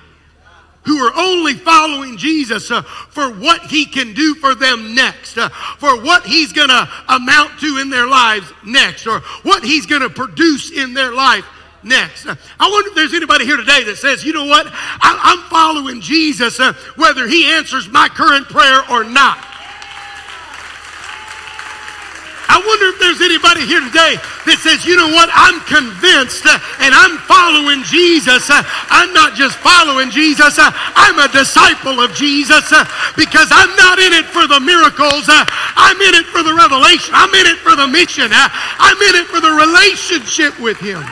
who 0.85 0.97
are 0.99 1.13
only 1.15 1.53
following 1.53 2.17
Jesus 2.17 2.71
uh, 2.71 2.81
for 2.81 3.29
what 3.29 3.61
he 3.63 3.85
can 3.85 4.13
do 4.13 4.35
for 4.35 4.55
them 4.55 4.95
next, 4.95 5.37
uh, 5.37 5.49
for 5.49 6.01
what 6.01 6.25
he's 6.25 6.53
going 6.53 6.69
to 6.69 6.89
amount 7.09 7.59
to 7.59 7.77
in 7.79 7.89
their 7.89 8.07
lives 8.07 8.51
next, 8.65 9.07
or 9.07 9.19
what 9.43 9.63
he's 9.63 9.85
going 9.85 10.01
to 10.01 10.09
produce 10.09 10.71
in 10.71 10.93
their 10.93 11.11
life 11.11 11.45
next. 11.83 12.25
Uh, 12.25 12.35
I 12.59 12.69
wonder 12.69 12.89
if 12.89 12.95
there's 12.95 13.13
anybody 13.13 13.45
here 13.45 13.57
today 13.57 13.83
that 13.85 13.97
says, 13.97 14.23
you 14.23 14.33
know 14.33 14.45
what, 14.45 14.67
I, 14.67 15.33
am 15.33 15.49
following 15.49 16.01
Jesus 16.01 16.59
uh, 16.59 16.73
whether 16.95 17.27
he 17.27 17.45
answers 17.45 17.89
my 17.89 18.07
current 18.09 18.47
prayer 18.47 18.81
or 18.89 19.03
not. 19.03 19.54
I 22.55 22.63
wonder 22.63 22.87
if 22.95 23.03
there's 23.03 23.19
anybody 23.19 23.67
here 23.67 23.83
today 23.83 24.15
that 24.47 24.63
says, 24.63 24.87
you 24.87 24.95
know 24.95 25.11
what, 25.11 25.27
I'm 25.35 25.59
convinced 25.67 26.47
uh, 26.47 26.55
and 26.79 26.95
I'm 26.95 27.19
following 27.27 27.83
Jesus. 27.83 28.47
Uh, 28.47 28.63
I'm 28.87 29.11
not 29.11 29.35
just 29.35 29.59
following 29.59 30.07
Jesus, 30.07 30.55
uh, 30.55 30.71
I'm 30.95 31.19
a 31.19 31.27
disciple 31.35 31.99
of 31.99 32.15
Jesus 32.15 32.71
because 33.19 33.51
I'm 33.51 33.75
not 33.75 33.99
in 33.99 34.15
it 34.15 34.23
for 34.31 34.47
the 34.47 34.63
miracles. 34.63 35.27
I'm 35.27 35.99
in 35.99 36.15
it 36.15 36.31
for 36.31 36.47
the 36.47 36.55
revelation. 36.55 37.11
I'm 37.11 37.35
in 37.35 37.43
it 37.43 37.59
for 37.59 37.75
the 37.75 37.91
mission. 37.91 38.31
I'm 38.31 38.99
in 39.03 39.19
it 39.19 39.27
for 39.27 39.43
the 39.43 39.51
relationship 39.51 40.55
with 40.63 40.79
Him. 40.79 41.03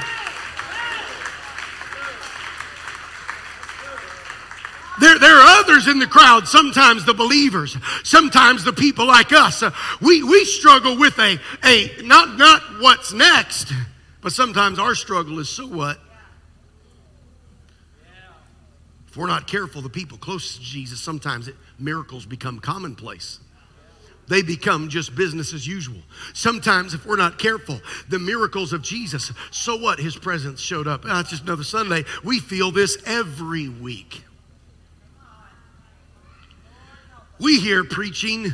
There, 5.03 5.19
there 5.19 5.35
are 5.35 5.59
others 5.59 5.89
in 5.89 5.99
the 5.99 6.07
crowd, 6.07 6.47
sometimes 6.47 7.03
the 7.03 7.13
believers, 7.13 7.75
sometimes 8.05 8.63
the 8.63 8.71
people 8.71 9.05
like 9.05 9.33
us. 9.33 9.61
We, 9.99 10.23
we 10.23 10.45
struggle 10.45 10.97
with 10.97 11.19
a, 11.19 11.37
a 11.61 11.91
not, 12.03 12.37
not 12.37 12.61
what's 12.79 13.11
next, 13.11 13.73
but 14.21 14.31
sometimes 14.31 14.79
our 14.79 14.95
struggle 14.95 15.39
is 15.39 15.49
so 15.49 15.67
what? 15.67 15.99
If 19.09 19.17
we're 19.17 19.27
not 19.27 19.45
careful, 19.45 19.81
the 19.81 19.89
people 19.89 20.17
close 20.17 20.55
to 20.55 20.61
Jesus, 20.61 21.01
sometimes 21.01 21.49
it, 21.49 21.55
miracles 21.77 22.25
become 22.25 22.61
commonplace. 22.61 23.41
They 24.29 24.41
become 24.41 24.87
just 24.87 25.17
business 25.17 25.53
as 25.53 25.67
usual. 25.67 25.99
Sometimes, 26.33 26.93
if 26.93 27.05
we're 27.05 27.17
not 27.17 27.37
careful, 27.37 27.81
the 28.07 28.19
miracles 28.19 28.71
of 28.71 28.81
Jesus, 28.81 29.33
so 29.51 29.75
what? 29.75 29.99
His 29.99 30.15
presence 30.15 30.61
showed 30.61 30.87
up. 30.87 31.01
Oh, 31.03 31.19
it's 31.19 31.31
just 31.31 31.43
another 31.43 31.65
Sunday. 31.65 32.05
We 32.23 32.39
feel 32.39 32.71
this 32.71 32.97
every 33.05 33.67
week. 33.67 34.23
We 37.39 37.59
hear 37.59 37.83
preaching 37.83 38.53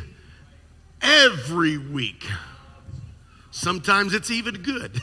every 1.02 1.78
week. 1.78 2.26
Sometimes 3.52 4.14
it's 4.14 4.32
even 4.32 4.62
good. 4.62 5.02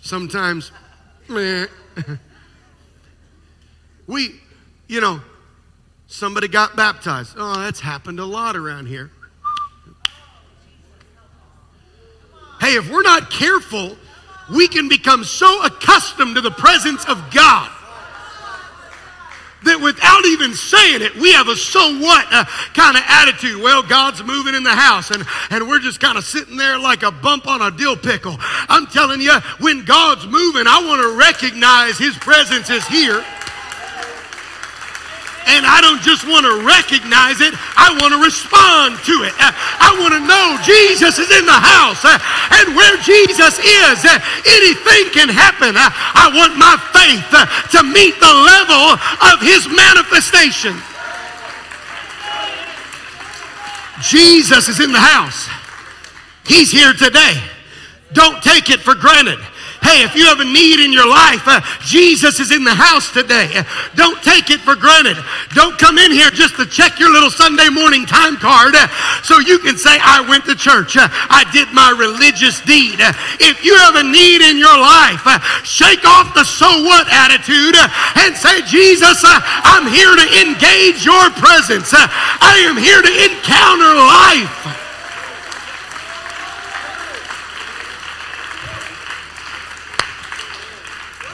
Sometimes, 0.00 0.72
meh. 1.28 1.66
We, 4.06 4.40
you 4.86 5.00
know, 5.00 5.20
somebody 6.06 6.48
got 6.48 6.76
baptized. 6.76 7.34
Oh, 7.36 7.60
that's 7.60 7.80
happened 7.80 8.20
a 8.20 8.24
lot 8.24 8.56
around 8.56 8.86
here. 8.86 9.10
Hey, 12.60 12.74
if 12.74 12.90
we're 12.90 13.02
not 13.02 13.30
careful, 13.30 13.96
we 14.50 14.66
can 14.66 14.88
become 14.88 15.24
so 15.24 15.64
accustomed 15.64 16.34
to 16.36 16.40
the 16.40 16.50
presence 16.50 17.04
of 17.04 17.30
God 17.30 17.70
that 19.64 19.80
without 19.80 20.24
even 20.26 20.54
saying 20.54 21.02
it, 21.02 21.14
we 21.16 21.32
have 21.32 21.48
a 21.48 21.56
so 21.56 21.98
what 21.98 22.26
uh, 22.30 22.44
kind 22.74 22.96
of 22.96 23.02
attitude. 23.06 23.60
Well, 23.62 23.82
God's 23.82 24.22
moving 24.22 24.54
in 24.54 24.62
the 24.62 24.74
house, 24.74 25.10
and, 25.10 25.24
and 25.50 25.68
we're 25.68 25.80
just 25.80 26.00
kind 26.00 26.16
of 26.16 26.24
sitting 26.24 26.56
there 26.56 26.78
like 26.78 27.02
a 27.02 27.10
bump 27.10 27.46
on 27.46 27.62
a 27.62 27.70
dill 27.70 27.96
pickle. 27.96 28.36
I'm 28.38 28.86
telling 28.86 29.20
you, 29.20 29.34
when 29.60 29.84
God's 29.84 30.26
moving, 30.26 30.66
I 30.66 30.82
want 30.86 31.02
to 31.02 31.16
recognize 31.18 31.98
His 31.98 32.16
presence 32.18 32.70
is 32.70 32.86
here. 32.86 33.24
And 35.48 35.64
I 35.64 35.80
don't 35.80 36.04
just 36.04 36.28
want 36.28 36.44
to 36.44 36.60
recognize 36.60 37.40
it, 37.40 37.56
I 37.56 37.96
want 37.96 38.12
to 38.12 38.20
respond 38.20 39.00
to 39.08 39.24
it. 39.24 39.32
I 39.40 39.96
want 39.96 40.12
to 40.12 40.20
know 40.20 40.60
Jesus 40.60 41.16
is 41.16 41.32
in 41.32 41.48
the 41.48 41.56
house. 41.56 42.04
And 42.04 42.76
where 42.76 43.00
Jesus 43.00 43.56
is, 43.56 43.96
anything 44.44 45.08
can 45.16 45.32
happen. 45.32 45.72
I 45.74 46.28
want 46.36 46.60
my 46.60 46.76
faith 46.92 47.24
to 47.72 47.80
meet 47.80 48.20
the 48.20 48.34
level 48.34 49.00
of 49.32 49.40
his 49.40 49.64
manifestation. 49.72 50.76
Jesus 54.04 54.68
is 54.68 54.80
in 54.80 54.92
the 54.92 55.00
house. 55.00 55.48
He's 56.44 56.70
here 56.70 56.92
today. 56.92 57.40
Don't 58.12 58.42
take 58.42 58.70
it 58.70 58.80
for 58.80 58.94
granted. 58.94 59.38
Hey, 59.82 60.02
if 60.02 60.14
you 60.14 60.26
have 60.26 60.40
a 60.40 60.44
need 60.44 60.82
in 60.82 60.92
your 60.92 61.08
life, 61.08 61.46
uh, 61.46 61.60
Jesus 61.80 62.40
is 62.40 62.50
in 62.50 62.64
the 62.64 62.74
house 62.74 63.12
today. 63.12 63.62
Don't 63.94 64.20
take 64.22 64.50
it 64.50 64.60
for 64.60 64.74
granted. 64.74 65.16
Don't 65.54 65.78
come 65.78 65.98
in 65.98 66.10
here 66.10 66.30
just 66.30 66.56
to 66.56 66.66
check 66.66 66.98
your 66.98 67.10
little 67.10 67.30
Sunday 67.30 67.68
morning 67.68 68.04
time 68.04 68.36
card 68.36 68.74
uh, 68.74 68.88
so 69.22 69.38
you 69.38 69.58
can 69.58 69.78
say, 69.78 69.98
I 70.02 70.20
went 70.26 70.44
to 70.46 70.54
church. 70.54 70.96
Uh, 70.96 71.08
I 71.30 71.46
did 71.52 71.72
my 71.72 71.94
religious 71.94 72.60
deed. 72.62 73.00
Uh, 73.00 73.12
if 73.38 73.64
you 73.64 73.76
have 73.78 73.94
a 73.94 74.02
need 74.02 74.42
in 74.42 74.58
your 74.58 74.76
life, 74.76 75.22
uh, 75.24 75.38
shake 75.62 76.04
off 76.04 76.34
the 76.34 76.44
so 76.44 76.68
what 76.82 77.06
attitude 77.08 77.78
uh, 77.78 77.88
and 78.26 78.34
say, 78.34 78.62
Jesus, 78.66 79.22
I'm 79.24 79.86
here 79.86 80.14
to 80.14 80.26
engage 80.42 81.06
your 81.06 81.30
presence. 81.38 81.94
I 81.94 82.66
am 82.66 82.76
here 82.76 83.00
to 83.00 83.12
encounter 83.30 83.94
life. 83.94 84.87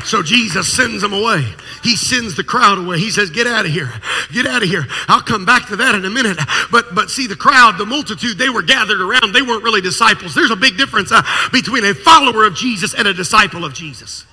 So 0.04 0.22
Jesus 0.22 0.70
sends 0.70 1.00
them 1.00 1.14
away. 1.14 1.46
He 1.82 1.96
sends 1.96 2.36
the 2.36 2.44
crowd 2.44 2.78
away. 2.78 2.98
He 2.98 3.10
says, 3.10 3.30
Get 3.30 3.46
out 3.46 3.64
of 3.64 3.72
here. 3.72 3.90
Get 4.32 4.46
out 4.46 4.62
of 4.62 4.68
here. 4.68 4.86
I'll 5.08 5.22
come 5.22 5.46
back 5.46 5.68
to 5.68 5.76
that 5.76 5.94
in 5.94 6.04
a 6.04 6.10
minute. 6.10 6.38
But 6.70 6.94
but 6.94 7.10
see, 7.10 7.26
the 7.26 7.36
crowd, 7.36 7.78
the 7.78 7.86
multitude, 7.86 8.36
they 8.36 8.50
were 8.50 8.62
gathered 8.62 9.00
around. 9.00 9.32
They 9.32 9.40
weren't 9.40 9.64
really 9.64 9.80
disciples. 9.80 10.34
There's 10.34 10.50
a 10.50 10.56
big 10.56 10.76
difference 10.76 11.10
uh, 11.10 11.22
between 11.52 11.84
a 11.84 11.94
follower 11.94 12.44
of 12.44 12.54
Jesus 12.54 12.94
and 12.94 13.08
a 13.08 13.14
disciple 13.14 13.64
of 13.64 13.72
Jesus. 13.72 14.26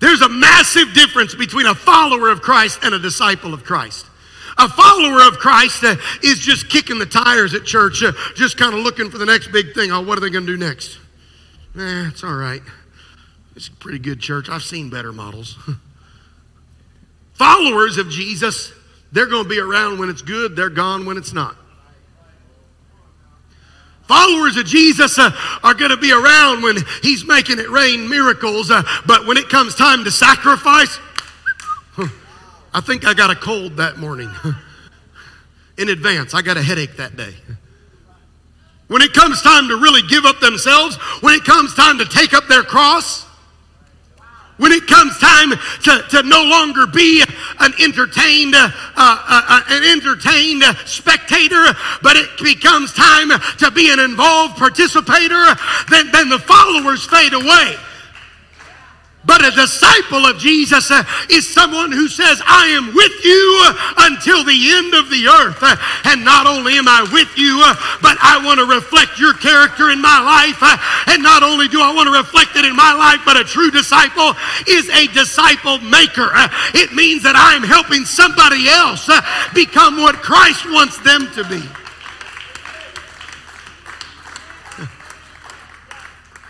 There's 0.00 0.20
a 0.20 0.28
massive 0.28 0.92
difference 0.92 1.34
between 1.34 1.64
a 1.64 1.74
follower 1.74 2.28
of 2.28 2.42
Christ 2.42 2.80
and 2.82 2.94
a 2.94 2.98
disciple 2.98 3.54
of 3.54 3.64
Christ. 3.64 4.04
A 4.58 4.68
follower 4.68 5.26
of 5.26 5.38
Christ 5.38 5.82
uh, 5.82 5.96
is 6.22 6.40
just 6.40 6.68
kicking 6.68 6.98
the 6.98 7.06
tires 7.06 7.54
at 7.54 7.64
church, 7.64 8.02
uh, 8.02 8.12
just 8.34 8.58
kind 8.58 8.74
of 8.74 8.80
looking 8.80 9.10
for 9.10 9.16
the 9.16 9.26
next 9.26 9.48
big 9.48 9.72
thing. 9.72 9.90
Oh, 9.92 10.02
what 10.02 10.18
are 10.18 10.20
they 10.20 10.30
going 10.30 10.46
to 10.46 10.52
do 10.52 10.58
next? 10.58 10.98
Eh, 11.76 12.08
it's 12.08 12.22
all 12.22 12.34
right. 12.34 12.62
It's 13.56 13.68
a 13.68 13.72
pretty 13.72 13.98
good 13.98 14.20
church. 14.20 14.48
I've 14.48 14.62
seen 14.62 14.90
better 14.90 15.12
models. 15.12 15.56
Followers 17.34 17.98
of 17.98 18.08
Jesus, 18.08 18.72
they're 19.12 19.26
going 19.26 19.44
to 19.44 19.48
be 19.48 19.58
around 19.58 19.98
when 19.98 20.08
it's 20.08 20.22
good, 20.22 20.56
they're 20.56 20.70
gone 20.70 21.06
when 21.06 21.16
it's 21.16 21.32
not. 21.32 21.56
Followers 24.06 24.56
of 24.56 24.66
Jesus 24.66 25.18
uh, 25.18 25.30
are 25.62 25.74
going 25.74 25.90
to 25.90 25.96
be 25.96 26.12
around 26.12 26.62
when 26.62 26.76
He's 27.02 27.24
making 27.24 27.58
it 27.58 27.70
rain 27.70 28.08
miracles, 28.08 28.70
uh, 28.70 28.82
but 29.06 29.26
when 29.26 29.36
it 29.38 29.48
comes 29.48 29.74
time 29.74 30.04
to 30.04 30.10
sacrifice, 30.10 30.98
I 32.74 32.80
think 32.80 33.06
I 33.06 33.14
got 33.14 33.30
a 33.30 33.34
cold 33.34 33.78
that 33.78 33.96
morning. 33.96 34.30
In 35.78 35.88
advance, 35.88 36.34
I 36.34 36.42
got 36.42 36.56
a 36.56 36.62
headache 36.62 36.98
that 36.98 37.16
day. 37.16 37.34
When 38.88 39.00
it 39.00 39.12
comes 39.14 39.40
time 39.42 39.68
to 39.68 39.76
really 39.76 40.02
give 40.08 40.24
up 40.26 40.38
themselves, 40.38 40.96
when 41.20 41.34
it 41.34 41.44
comes 41.44 41.74
time 41.74 41.98
to 41.98 42.04
take 42.04 42.34
up 42.34 42.46
their 42.46 42.62
cross, 42.62 43.26
when 44.56 44.72
it 44.72 44.86
comes 44.86 45.18
time 45.18 45.50
to, 45.50 46.04
to 46.10 46.22
no 46.22 46.42
longer 46.44 46.86
be 46.86 47.22
an 47.60 47.72
entertained, 47.82 48.54
uh, 48.54 48.70
uh, 48.96 49.22
uh, 49.28 49.60
an 49.68 49.82
entertained 49.84 50.62
spectator, 50.86 51.64
but 52.02 52.16
it 52.16 52.28
becomes 52.42 52.92
time 52.92 53.30
to 53.58 53.70
be 53.70 53.90
an 53.90 53.98
involved 53.98 54.56
participator, 54.56 55.44
then, 55.90 56.10
then 56.12 56.28
the 56.28 56.38
followers 56.38 57.04
fade 57.04 57.32
away. 57.32 57.76
But 59.26 59.44
a 59.44 59.50
disciple 59.50 60.26
of 60.26 60.38
Jesus 60.38 60.90
uh, 60.90 61.02
is 61.30 61.48
someone 61.48 61.92
who 61.92 62.08
says, 62.08 62.42
I 62.44 62.68
am 62.76 62.94
with 62.94 63.24
you 63.24 63.40
until 64.04 64.44
the 64.44 64.72
end 64.76 64.92
of 64.94 65.08
the 65.08 65.28
earth. 65.28 65.58
Uh, 65.62 65.76
and 66.04 66.24
not 66.24 66.46
only 66.46 66.76
am 66.76 66.88
I 66.88 67.08
with 67.10 67.32
you, 67.38 67.60
uh, 67.64 67.74
but 68.02 68.18
I 68.20 68.44
want 68.44 68.60
to 68.60 68.66
reflect 68.66 69.18
your 69.18 69.32
character 69.32 69.90
in 69.90 70.00
my 70.00 70.20
life. 70.20 70.58
Uh, 70.60 70.76
and 71.08 71.22
not 71.22 71.42
only 71.42 71.68
do 71.68 71.80
I 71.80 71.94
want 71.94 72.08
to 72.08 72.16
reflect 72.16 72.56
it 72.56 72.64
in 72.64 72.76
my 72.76 72.92
life, 72.92 73.20
but 73.24 73.36
a 73.36 73.44
true 73.44 73.70
disciple 73.70 74.36
is 74.68 74.90
a 74.90 75.06
disciple 75.08 75.78
maker. 75.78 76.28
Uh, 76.28 76.48
it 76.74 76.92
means 76.92 77.22
that 77.22 77.36
I 77.36 77.54
am 77.54 77.62
helping 77.62 78.04
somebody 78.04 78.68
else 78.68 79.08
uh, 79.08 79.24
become 79.54 79.96
what 79.96 80.16
Christ 80.16 80.66
wants 80.68 80.98
them 81.00 81.30
to 81.32 81.44
be. 81.48 81.64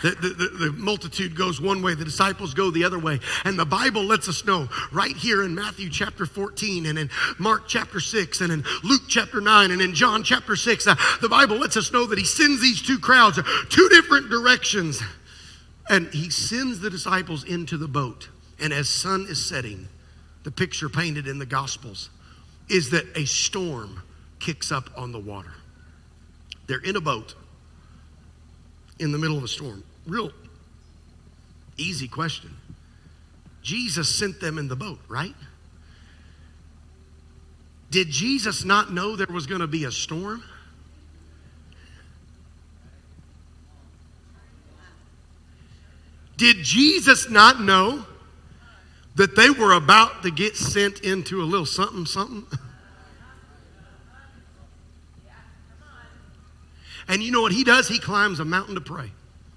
The, 0.04 0.10
the, 0.10 0.66
the, 0.66 0.72
multitude 0.72 1.34
goes 1.34 1.62
one 1.62 1.80
way, 1.80 1.94
the 1.94 2.04
disciples 2.04 2.52
go 2.52 2.70
the 2.70 2.84
other 2.84 2.98
way. 2.98 3.20
And 3.46 3.58
the 3.58 3.64
Bible 3.64 4.04
lets 4.04 4.28
us 4.28 4.44
know 4.44 4.68
right 4.92 5.16
here 5.16 5.42
in 5.42 5.54
Matthew 5.54 5.88
chapter 5.88 6.26
14 6.26 6.84
and 6.84 6.98
in 6.98 7.08
Mark 7.38 7.68
chapter 7.68 8.00
6 8.00 8.42
and 8.42 8.52
in 8.52 8.64
Luke 8.82 9.04
chapter 9.08 9.40
9 9.40 9.70
and 9.70 9.80
in 9.80 9.94
John 9.94 10.22
chapter 10.22 10.56
6, 10.56 10.86
uh, 10.86 10.94
the 11.22 11.30
Bible 11.30 11.56
lets 11.56 11.78
us 11.78 11.90
know 11.90 12.04
that 12.04 12.18
he 12.18 12.26
sends 12.26 12.60
these 12.60 12.82
two 12.82 12.98
crowds 12.98 13.40
two 13.70 13.88
different 13.88 14.28
directions. 14.28 15.02
And 15.88 16.08
he 16.08 16.28
sends 16.28 16.80
the 16.80 16.90
disciples 16.90 17.42
into 17.42 17.78
the 17.78 17.88
boat. 17.88 18.28
And 18.60 18.74
as 18.74 18.90
sun 18.90 19.24
is 19.26 19.42
setting, 19.42 19.88
the 20.42 20.50
picture 20.50 20.90
painted 20.90 21.26
in 21.26 21.38
the 21.38 21.46
Gospels 21.46 22.10
is 22.68 22.90
that 22.90 23.06
a 23.16 23.24
storm 23.24 24.02
kicks 24.38 24.70
up 24.70 24.90
on 24.98 25.12
the 25.12 25.18
water. 25.18 25.54
They're 26.66 26.76
in 26.84 26.96
a 26.96 27.00
boat 27.00 27.34
in 28.98 29.12
the 29.12 29.18
middle 29.18 29.38
of 29.38 29.44
a 29.44 29.48
storm. 29.48 29.82
Real 30.06 30.32
easy 31.76 32.08
question. 32.08 32.56
Jesus 33.62 34.14
sent 34.14 34.40
them 34.40 34.58
in 34.58 34.68
the 34.68 34.76
boat, 34.76 34.98
right? 35.08 35.34
Did 37.90 38.10
Jesus 38.10 38.64
not 38.64 38.92
know 38.92 39.16
there 39.16 39.26
was 39.28 39.46
going 39.46 39.60
to 39.60 39.66
be 39.66 39.84
a 39.84 39.92
storm? 39.92 40.42
Did 46.36 46.56
Jesus 46.58 47.30
not 47.30 47.60
know 47.60 48.04
that 49.14 49.36
they 49.36 49.48
were 49.50 49.72
about 49.72 50.24
to 50.24 50.30
get 50.30 50.56
sent 50.56 51.00
into 51.00 51.40
a 51.40 51.44
little 51.44 51.66
something, 51.66 52.04
something? 52.04 52.44
And 57.06 57.22
you 57.22 57.30
know 57.30 57.42
what 57.42 57.52
he 57.52 57.64
does? 57.64 57.86
He 57.86 57.98
climbs 57.98 58.40
a 58.40 58.44
mountain 58.44 58.74
to 58.74 58.80
pray. 58.80 59.12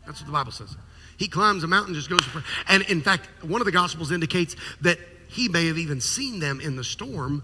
That's 0.08 0.22
what 0.22 0.26
the 0.26 0.32
Bible 0.32 0.52
says. 0.52 0.76
He 1.18 1.28
climbs 1.28 1.64
a 1.64 1.68
mountain, 1.68 1.94
just 1.94 2.10
goes. 2.10 2.22
And 2.68 2.84
in 2.84 3.02
fact, 3.02 3.28
one 3.44 3.62
of 3.62 3.66
the 3.66 3.72
Gospels 3.72 4.12
indicates 4.12 4.56
that 4.82 4.98
he 5.28 5.50
may 5.50 5.68
have 5.68 5.78
even 5.78 6.00
seen 6.00 6.40
them 6.40 6.62
in 6.62 6.76
the 6.76 6.84
storm 6.84 7.44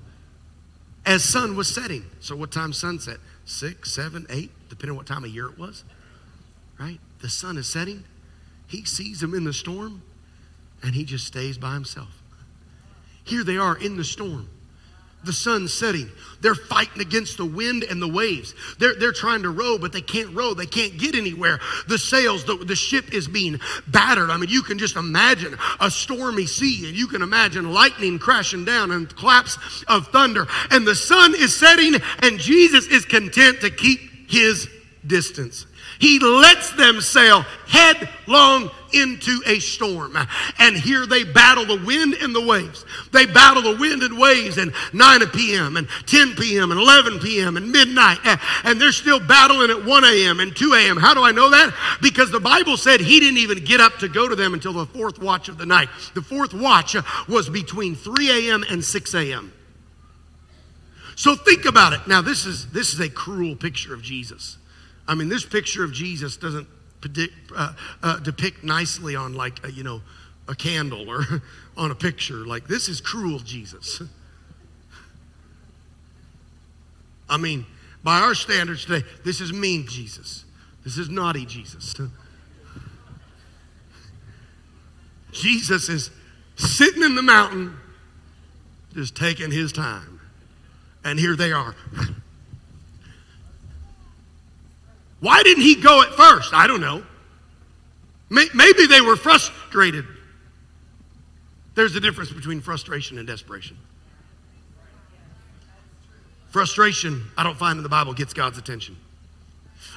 as 1.05 1.23
sun 1.23 1.55
was 1.57 1.67
setting. 1.67 2.05
So, 2.21 2.35
what 2.35 2.51
time 2.51 2.71
sunset? 2.71 3.17
Six, 3.45 3.91
seven, 3.91 4.25
eight, 4.29 4.51
depending 4.69 4.91
on 4.91 4.97
what 4.97 5.05
time 5.05 5.25
of 5.25 5.29
year 5.29 5.47
it 5.47 5.59
was. 5.59 5.83
Right? 6.79 6.99
The 7.19 7.29
sun 7.29 7.57
is 7.57 7.67
setting. 7.67 8.05
He 8.67 8.85
sees 8.85 9.19
them 9.19 9.33
in 9.33 9.43
the 9.43 9.53
storm, 9.53 10.01
and 10.81 10.95
he 10.95 11.03
just 11.03 11.27
stays 11.27 11.57
by 11.57 11.73
himself. 11.73 12.21
Here 13.25 13.43
they 13.43 13.57
are 13.57 13.77
in 13.77 13.97
the 13.97 14.03
storm 14.03 14.49
the 15.23 15.33
sun 15.33 15.67
setting. 15.67 16.09
They're 16.41 16.55
fighting 16.55 17.01
against 17.01 17.37
the 17.37 17.45
wind 17.45 17.83
and 17.83 18.01
the 18.01 18.07
waves. 18.07 18.53
They're, 18.77 18.95
they're 18.95 19.13
trying 19.13 19.43
to 19.43 19.49
row, 19.49 19.77
but 19.77 19.93
they 19.93 20.01
can't 20.01 20.35
row. 20.35 20.53
They 20.53 20.65
can't 20.65 20.97
get 20.97 21.15
anywhere. 21.15 21.59
The 21.87 21.97
sails, 21.97 22.43
the, 22.43 22.57
the 22.57 22.75
ship 22.75 23.13
is 23.13 23.27
being 23.27 23.59
battered. 23.87 24.29
I 24.29 24.37
mean, 24.37 24.49
you 24.49 24.61
can 24.61 24.77
just 24.77 24.97
imagine 24.97 25.57
a 25.79 25.89
stormy 25.89 26.45
sea, 26.45 26.87
and 26.87 26.97
you 26.97 27.07
can 27.07 27.21
imagine 27.21 27.71
lightning 27.71 28.19
crashing 28.19 28.65
down 28.65 28.91
and 28.91 29.13
claps 29.15 29.57
of 29.87 30.07
thunder. 30.07 30.47
And 30.69 30.85
the 30.85 30.95
sun 30.95 31.33
is 31.35 31.55
setting, 31.55 31.95
and 32.21 32.39
Jesus 32.39 32.87
is 32.87 33.05
content 33.05 33.61
to 33.61 33.69
keep 33.69 34.29
his 34.29 34.67
distance. 35.07 35.65
He 36.03 36.19
lets 36.19 36.73
them 36.73 36.99
sail 36.99 37.45
headlong 37.65 38.69
into 38.91 39.39
a 39.45 39.59
storm. 39.59 40.17
And 40.59 40.75
here 40.75 41.05
they 41.05 41.23
battle 41.23 41.63
the 41.63 41.81
wind 41.81 42.15
and 42.15 42.35
the 42.35 42.45
waves. 42.45 42.83
They 43.13 43.25
battle 43.25 43.63
the 43.63 43.77
wind 43.79 44.03
and 44.03 44.19
waves 44.19 44.57
and 44.57 44.73
9 44.91 45.27
p.m. 45.27 45.77
and 45.77 45.87
10 46.05 46.35
p.m. 46.35 46.71
and 46.71 46.81
11 46.81 47.19
p.m. 47.19 47.55
and 47.55 47.71
midnight. 47.71 48.17
And 48.65 48.81
they're 48.81 48.91
still 48.91 49.21
battling 49.21 49.69
at 49.69 49.85
1 49.85 50.03
a.m. 50.03 50.41
and 50.41 50.53
2 50.53 50.73
a.m. 50.73 50.97
How 50.97 51.13
do 51.13 51.23
I 51.23 51.31
know 51.31 51.49
that? 51.51 51.73
Because 52.01 52.31
the 52.31 52.39
Bible 52.41 52.75
said 52.75 52.99
he 52.99 53.21
didn't 53.21 53.37
even 53.37 53.63
get 53.63 53.79
up 53.79 53.99
to 53.99 54.09
go 54.09 54.27
to 54.27 54.35
them 54.35 54.53
until 54.53 54.73
the 54.73 54.85
fourth 54.87 55.19
watch 55.19 55.47
of 55.47 55.57
the 55.57 55.65
night. 55.65 55.87
The 56.15 56.21
fourth 56.21 56.53
watch 56.53 56.97
was 57.29 57.47
between 57.49 57.95
3 57.95 58.49
a.m. 58.49 58.65
and 58.69 58.83
6 58.83 59.13
a.m. 59.13 59.53
So 61.15 61.37
think 61.37 61.63
about 61.63 61.93
it. 61.93 62.01
Now 62.07 62.21
this 62.21 62.45
is 62.45 62.71
this 62.71 62.93
is 62.93 62.99
a 62.99 63.07
cruel 63.07 63.55
picture 63.55 63.93
of 63.93 64.01
Jesus. 64.01 64.57
I 65.07 65.15
mean, 65.15 65.29
this 65.29 65.45
picture 65.45 65.83
of 65.83 65.91
Jesus 65.91 66.37
doesn't 66.37 66.67
predict, 67.01 67.33
uh, 67.55 67.73
uh, 68.01 68.19
depict 68.19 68.63
nicely 68.63 69.15
on 69.15 69.33
like 69.33 69.65
a, 69.65 69.71
you 69.71 69.83
know 69.83 70.01
a 70.47 70.55
candle 70.55 71.09
or 71.09 71.25
on 71.77 71.91
a 71.91 71.95
picture. 71.95 72.45
Like 72.45 72.67
this 72.67 72.89
is 72.89 73.01
cruel 73.01 73.39
Jesus. 73.39 74.01
I 77.29 77.37
mean, 77.37 77.65
by 78.03 78.19
our 78.19 78.35
standards 78.35 78.85
today, 78.85 79.05
this 79.23 79.41
is 79.41 79.51
mean 79.51 79.87
Jesus. 79.87 80.45
This 80.83 80.97
is 80.97 81.09
naughty 81.09 81.45
Jesus. 81.45 81.95
Jesus 85.31 85.89
is 85.89 86.11
sitting 86.55 87.01
in 87.01 87.15
the 87.15 87.21
mountain, 87.21 87.75
just 88.93 89.15
taking 89.15 89.51
his 89.51 89.71
time. 89.71 90.19
And 91.03 91.19
here 91.19 91.35
they 91.35 91.51
are. 91.51 91.75
Why 95.23 95.41
didn't 95.41 95.63
he 95.63 95.75
go 95.75 96.01
at 96.01 96.09
first? 96.09 96.53
I 96.53 96.67
don't 96.67 96.81
know. 96.81 97.01
Maybe 98.29 98.87
they 98.87 98.99
were 98.99 99.15
frustrated. 99.15 100.03
There's 101.75 101.95
a 101.95 102.01
difference 102.01 102.29
between 102.29 102.59
frustration 102.59 103.17
and 103.17 103.25
desperation. 103.25 103.77
Frustration, 106.49 107.23
I 107.37 107.43
don't 107.43 107.57
find 107.57 107.77
in 107.77 107.83
the 107.83 107.89
Bible, 107.89 108.13
gets 108.13 108.33
God's 108.33 108.57
attention. 108.57 108.97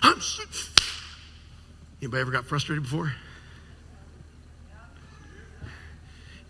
I'm 0.01 0.21
Anybody 2.01 2.21
ever 2.21 2.31
got 2.31 2.45
frustrated 2.45 2.85
before? 2.85 3.13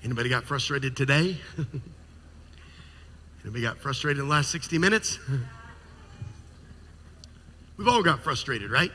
Anybody 0.05 0.29
got 0.29 0.45
frustrated 0.45 0.95
today? 0.95 1.39
Anybody 3.43 3.63
got 3.63 3.79
frustrated 3.79 4.21
in 4.21 4.29
the 4.29 4.31
last 4.31 4.51
60 4.51 4.77
minutes? 4.77 5.19
We've 7.77 7.89
all 7.89 8.03
got 8.03 8.23
frustrated, 8.23 8.71
right? 8.71 8.91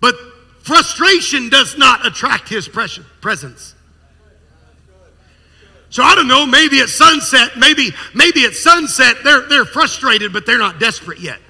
But 0.00 0.14
frustration 0.62 1.48
does 1.48 1.76
not 1.76 2.06
attract 2.06 2.48
his 2.48 2.68
presence. 2.68 3.74
So 5.90 6.02
I 6.02 6.14
don't 6.14 6.28
know, 6.28 6.44
maybe 6.46 6.80
at 6.80 6.88
sunset, 6.88 7.56
maybe, 7.56 7.90
maybe 8.14 8.44
at 8.44 8.54
sunset 8.54 9.16
they're, 9.24 9.48
they're 9.48 9.64
frustrated, 9.64 10.32
but 10.32 10.44
they're 10.44 10.58
not 10.58 10.78
desperate 10.78 11.20
yet. 11.20 11.40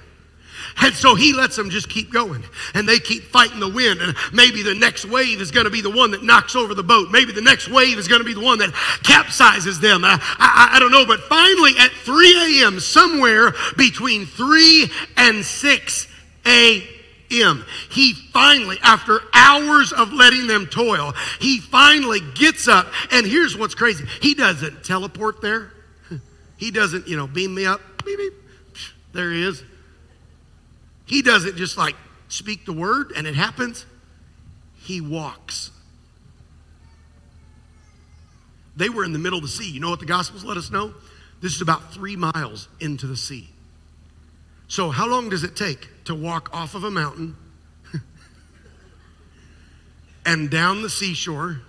And 0.79 0.93
so 0.93 1.15
he 1.15 1.33
lets 1.33 1.55
them 1.55 1.69
just 1.69 1.89
keep 1.89 2.11
going. 2.11 2.43
And 2.73 2.87
they 2.87 2.99
keep 2.99 3.23
fighting 3.23 3.59
the 3.59 3.69
wind. 3.69 3.99
And 4.01 4.15
maybe 4.31 4.61
the 4.61 4.75
next 4.75 5.05
wave 5.05 5.41
is 5.41 5.51
going 5.51 5.65
to 5.65 5.71
be 5.71 5.81
the 5.81 5.89
one 5.89 6.11
that 6.11 6.23
knocks 6.23 6.55
over 6.55 6.73
the 6.75 6.83
boat. 6.83 7.09
Maybe 7.11 7.31
the 7.31 7.41
next 7.41 7.67
wave 7.67 7.97
is 7.97 8.07
going 8.07 8.21
to 8.21 8.25
be 8.25 8.33
the 8.33 8.41
one 8.41 8.59
that 8.59 8.69
capsizes 9.03 9.81
them. 9.81 10.03
I, 10.03 10.19
I, 10.37 10.75
I 10.75 10.79
don't 10.79 10.91
know. 10.91 11.05
But 11.05 11.21
finally, 11.21 11.71
at 11.79 11.91
3 11.91 12.61
a.m., 12.61 12.79
somewhere 12.79 13.53
between 13.75 14.25
3 14.25 14.89
and 15.17 15.43
6 15.43 16.07
a.m., 16.45 17.65
he 17.89 18.13
finally, 18.13 18.77
after 18.83 19.21
hours 19.33 19.91
of 19.91 20.13
letting 20.13 20.45
them 20.45 20.67
toil, 20.67 21.13
he 21.39 21.59
finally 21.59 22.19
gets 22.35 22.67
up. 22.67 22.87
And 23.11 23.25
here's 23.25 23.57
what's 23.57 23.75
crazy 23.75 24.05
he 24.21 24.35
doesn't 24.35 24.83
teleport 24.83 25.41
there, 25.41 25.71
he 26.57 26.69
doesn't, 26.69 27.07
you 27.07 27.17
know, 27.17 27.25
beam 27.25 27.55
me 27.55 27.65
up. 27.65 27.81
Beep, 28.05 28.19
beep. 28.19 28.33
There 29.13 29.31
he 29.31 29.43
is. 29.43 29.63
He 31.07 31.21
doesn't 31.21 31.55
just 31.57 31.77
like 31.77 31.95
speak 32.27 32.65
the 32.65 32.73
word 32.73 33.13
and 33.15 33.25
it 33.25 33.35
happens, 33.35 33.85
he 34.75 35.01
walks. 35.01 35.71
They 38.75 38.89
were 38.89 39.03
in 39.03 39.11
the 39.11 39.19
middle 39.19 39.39
of 39.39 39.43
the 39.43 39.49
sea. 39.49 39.69
You 39.69 39.79
know 39.79 39.89
what 39.89 39.99
the 39.99 40.05
Gospels 40.05 40.43
let 40.43 40.55
us 40.55 40.69
know? 40.69 40.93
This 41.41 41.55
is 41.55 41.61
about 41.61 41.93
three 41.93 42.15
miles 42.15 42.67
into 42.79 43.07
the 43.07 43.17
sea. 43.17 43.49
So, 44.67 44.89
how 44.89 45.07
long 45.07 45.29
does 45.29 45.43
it 45.43 45.55
take 45.55 45.87
to 46.05 46.13
walk 46.13 46.49
off 46.53 46.75
of 46.75 46.83
a 46.83 46.91
mountain 46.91 47.35
and 50.25 50.49
down 50.49 50.81
the 50.81 50.89
seashore 50.89 51.61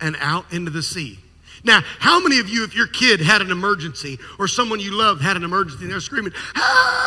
and 0.00 0.16
out 0.18 0.52
into 0.52 0.70
the 0.70 0.82
sea? 0.82 1.18
Now, 1.62 1.80
how 1.98 2.20
many 2.20 2.40
of 2.40 2.48
you, 2.48 2.64
if 2.64 2.74
your 2.74 2.86
kid 2.86 3.20
had 3.20 3.40
an 3.40 3.50
emergency 3.50 4.18
or 4.38 4.48
someone 4.48 4.80
you 4.80 4.92
love 4.92 5.20
had 5.20 5.36
an 5.36 5.44
emergency 5.44 5.84
and 5.84 5.92
they're 5.92 6.00
screaming, 6.00 6.32
help, 6.54 7.03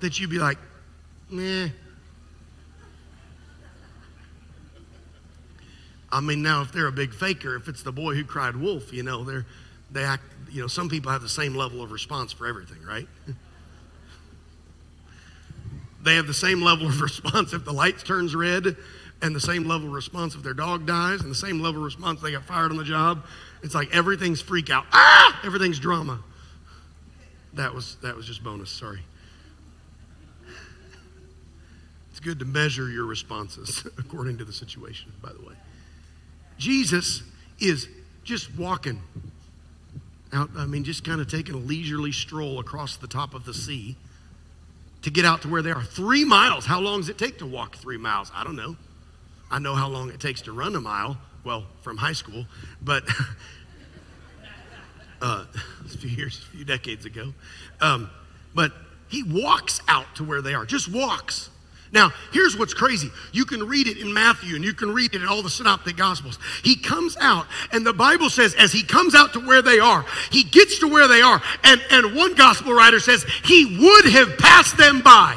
that 0.00 0.18
you'd 0.18 0.30
be 0.30 0.38
like, 0.38 0.58
meh. 1.30 1.68
I 6.12 6.20
mean, 6.20 6.42
now 6.42 6.62
if 6.62 6.72
they're 6.72 6.88
a 6.88 6.92
big 6.92 7.14
faker, 7.14 7.54
if 7.54 7.68
it's 7.68 7.82
the 7.82 7.92
boy 7.92 8.14
who 8.14 8.24
cried 8.24 8.56
wolf, 8.56 8.92
you 8.92 9.02
know, 9.02 9.22
they're 9.24 9.46
they 9.92 10.04
act. 10.04 10.24
You 10.50 10.62
know, 10.62 10.66
some 10.66 10.88
people 10.88 11.12
have 11.12 11.22
the 11.22 11.28
same 11.28 11.54
level 11.54 11.82
of 11.82 11.92
response 11.92 12.32
for 12.32 12.46
everything, 12.46 12.82
right? 12.82 13.06
they 16.02 16.16
have 16.16 16.26
the 16.26 16.34
same 16.34 16.60
level 16.60 16.86
of 16.86 17.00
response 17.02 17.52
if 17.52 17.64
the 17.64 17.72
lights 17.72 18.02
turns 18.02 18.34
red, 18.34 18.76
and 19.22 19.34
the 19.34 19.40
same 19.40 19.64
level 19.64 19.88
of 19.88 19.94
response 19.94 20.34
if 20.34 20.42
their 20.42 20.54
dog 20.54 20.86
dies, 20.86 21.20
and 21.20 21.30
the 21.30 21.36
same 21.36 21.60
level 21.60 21.80
of 21.80 21.84
response 21.84 22.20
they 22.20 22.32
got 22.32 22.44
fired 22.44 22.70
on 22.70 22.76
the 22.76 22.84
job. 22.84 23.24
It's 23.62 23.74
like 23.74 23.94
everything's 23.94 24.40
freak 24.40 24.70
out. 24.70 24.86
Ah, 24.92 25.40
everything's 25.44 25.78
drama. 25.78 26.20
That 27.54 27.74
was 27.74 27.96
that 28.02 28.16
was 28.16 28.26
just 28.26 28.42
bonus. 28.42 28.70
Sorry. 28.70 29.00
It's 32.20 32.26
good 32.26 32.38
to 32.40 32.44
measure 32.44 32.90
your 32.90 33.06
responses 33.06 33.86
according 33.98 34.36
to 34.38 34.44
the 34.44 34.52
situation, 34.52 35.10
by 35.22 35.32
the 35.32 35.40
way. 35.40 35.54
Jesus 36.58 37.22
is 37.58 37.88
just 38.24 38.54
walking 38.58 39.00
out, 40.30 40.50
I 40.54 40.66
mean, 40.66 40.84
just 40.84 41.02
kind 41.02 41.22
of 41.22 41.30
taking 41.30 41.54
a 41.54 41.58
leisurely 41.58 42.12
stroll 42.12 42.60
across 42.60 42.98
the 42.98 43.06
top 43.06 43.32
of 43.32 43.46
the 43.46 43.54
sea 43.54 43.96
to 45.00 45.10
get 45.10 45.24
out 45.24 45.40
to 45.42 45.48
where 45.48 45.62
they 45.62 45.70
are. 45.70 45.82
Three 45.82 46.26
miles. 46.26 46.66
How 46.66 46.78
long 46.78 47.00
does 47.00 47.08
it 47.08 47.16
take 47.16 47.38
to 47.38 47.46
walk 47.46 47.76
three 47.76 47.96
miles? 47.96 48.30
I 48.34 48.44
don't 48.44 48.56
know. 48.56 48.76
I 49.50 49.58
know 49.58 49.74
how 49.74 49.88
long 49.88 50.10
it 50.10 50.20
takes 50.20 50.42
to 50.42 50.52
run 50.52 50.76
a 50.76 50.80
mile, 50.80 51.16
well, 51.42 51.64
from 51.80 51.96
high 51.96 52.12
school, 52.12 52.44
but 52.82 53.02
uh, 55.22 55.46
a 55.86 55.88
few 55.88 56.10
years, 56.10 56.38
a 56.38 56.46
few 56.54 56.66
decades 56.66 57.06
ago. 57.06 57.32
Um, 57.80 58.10
but 58.54 58.72
he 59.08 59.22
walks 59.22 59.80
out 59.88 60.16
to 60.16 60.24
where 60.24 60.42
they 60.42 60.52
are, 60.52 60.66
just 60.66 60.92
walks. 60.92 61.48
Now, 61.92 62.12
here's 62.32 62.56
what's 62.56 62.72
crazy. 62.72 63.10
You 63.32 63.44
can 63.44 63.66
read 63.66 63.88
it 63.88 63.98
in 63.98 64.12
Matthew 64.14 64.54
and 64.54 64.64
you 64.64 64.74
can 64.74 64.94
read 64.94 65.12
it 65.14 65.22
in 65.22 65.28
all 65.28 65.42
the 65.42 65.50
synoptic 65.50 65.96
gospels. 65.96 66.38
He 66.62 66.76
comes 66.76 67.16
out, 67.16 67.46
and 67.72 67.84
the 67.84 67.92
Bible 67.92 68.30
says, 68.30 68.54
as 68.54 68.70
he 68.70 68.84
comes 68.84 69.14
out 69.14 69.32
to 69.32 69.40
where 69.40 69.60
they 69.60 69.80
are, 69.80 70.04
he 70.30 70.44
gets 70.44 70.78
to 70.80 70.88
where 70.88 71.08
they 71.08 71.20
are, 71.20 71.42
and, 71.64 71.82
and 71.90 72.14
one 72.14 72.34
gospel 72.34 72.72
writer 72.72 73.00
says, 73.00 73.24
he 73.44 73.78
would 73.80 74.04
have 74.06 74.38
passed 74.38 74.76
them 74.76 75.02
by. 75.02 75.36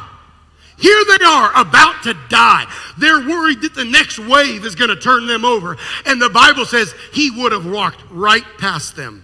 Here 0.78 1.04
they 1.18 1.26
are 1.26 1.52
about 1.56 2.04
to 2.04 2.14
die. 2.30 2.66
They're 2.98 3.20
worried 3.20 3.62
that 3.62 3.74
the 3.74 3.86
next 3.86 4.20
wave 4.20 4.66
is 4.66 4.76
going 4.76 4.90
to 4.90 4.96
turn 4.96 5.28
them 5.28 5.46
over. 5.46 5.78
And 6.06 6.22
the 6.22 6.30
Bible 6.30 6.66
says 6.66 6.94
he 7.14 7.32
would 7.32 7.52
have 7.52 7.66
walked 7.66 8.02
right 8.12 8.44
past 8.58 8.96
them. 8.96 9.24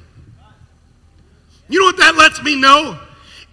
You 1.68 1.80
know 1.80 1.86
what 1.86 1.98
that 1.98 2.15
lets 2.15 2.42
me 2.42 2.56
know? 2.56 2.98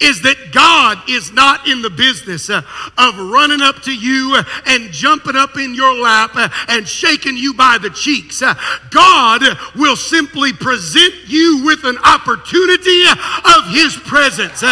Is 0.01 0.23
that 0.23 0.53
God 0.53 0.99
is 1.09 1.33
not 1.33 1.69
in 1.69 1.83
the 1.83 1.91
business 1.91 2.51
uh, 2.51 2.63
of 2.99 3.19
running 3.19 3.63
up 3.63 3.83
to 3.83 3.95
you 3.95 4.39
and 4.67 4.93
jumping 4.93 5.37
up 5.37 5.57
in 5.57 5.75
your 5.75 5.95
lap 5.95 6.31
uh, 6.35 6.49
and 6.69 6.87
shaking 6.87 7.37
you 7.37 7.55
by 7.55 7.79
the 7.79 7.91
cheeks. 7.91 8.43
Uh, 8.43 8.55
God 8.91 9.43
will 9.75 9.97
simply 9.97 10.53
present 10.53 11.15
you 11.27 11.63
with 11.65 11.85
an 11.85 11.99
opportunity 11.99 13.03
of 13.05 13.69
His 13.71 13.97
presence. 13.97 14.63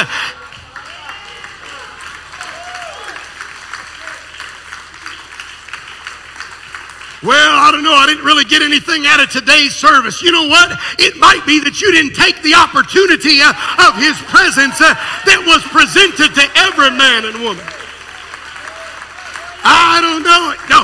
Well, 7.24 7.56
I 7.56 7.72
don't 7.72 7.82
know. 7.82 7.96
I 7.96 8.04
didn't 8.04 8.24
really 8.24 8.44
get 8.44 8.60
anything 8.60 9.06
out 9.08 9.16
of 9.16 9.30
today's 9.32 9.74
service. 9.74 10.20
You 10.20 10.30
know 10.30 10.44
what? 10.44 10.76
It 11.00 11.16
might 11.16 11.40
be 11.48 11.56
that 11.64 11.80
you 11.80 11.88
didn't 11.88 12.12
take 12.12 12.36
the 12.44 12.52
opportunity 12.52 13.40
uh, 13.40 13.48
of 13.88 13.96
His 13.96 14.12
presence 14.28 14.76
uh, 14.76 14.92
that 15.24 15.40
was 15.48 15.64
presented 15.72 16.36
to 16.36 16.44
every 16.52 16.92
man 16.92 17.24
and 17.24 17.40
woman. 17.40 17.64
I 19.64 20.04
don't 20.04 20.20
know. 20.20 20.52
No, 20.68 20.83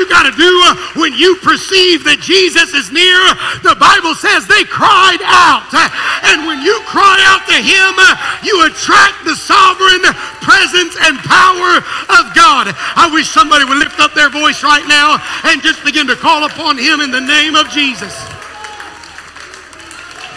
you 0.00 0.08
got 0.08 0.24
to 0.24 0.32
do 0.32 0.48
uh, 0.64 0.72
when 0.96 1.12
you 1.12 1.36
perceive 1.44 2.08
that 2.08 2.24
Jesus 2.24 2.72
is 2.72 2.88
near? 2.88 3.20
The 3.60 3.76
Bible 3.76 4.16
says 4.16 4.48
they 4.48 4.64
cried 4.64 5.20
out. 5.20 5.68
Uh, 5.68 5.92
and 6.32 6.48
when 6.48 6.64
you 6.64 6.80
cry 6.88 7.20
out 7.28 7.44
to 7.52 7.58
Him, 7.60 7.92
uh, 8.00 8.16
you 8.40 8.64
attract 8.64 9.28
the 9.28 9.36
sovereign 9.36 10.00
presence 10.40 10.96
and 11.04 11.20
power 11.20 11.84
of 12.16 12.32
God. 12.32 12.72
I 12.96 13.12
wish 13.12 13.28
somebody 13.28 13.68
would 13.68 13.76
lift 13.76 14.00
up 14.00 14.16
their 14.16 14.32
voice 14.32 14.64
right 14.64 14.88
now 14.88 15.20
and 15.44 15.60
just 15.60 15.84
begin 15.84 16.08
to 16.08 16.16
call 16.16 16.48
upon 16.48 16.80
Him 16.80 17.04
in 17.04 17.12
the 17.12 17.20
name 17.20 17.52
of 17.52 17.68
Jesus. 17.68 18.16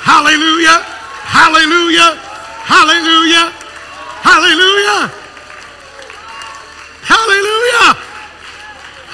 Hallelujah! 0.03 0.83
Hallelujah! 1.23 2.19
Hallelujah! 2.67 3.47
Hallelujah! 4.19 5.07
Hallelujah. 7.07 8.12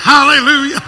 Hallelujah. 0.09 0.81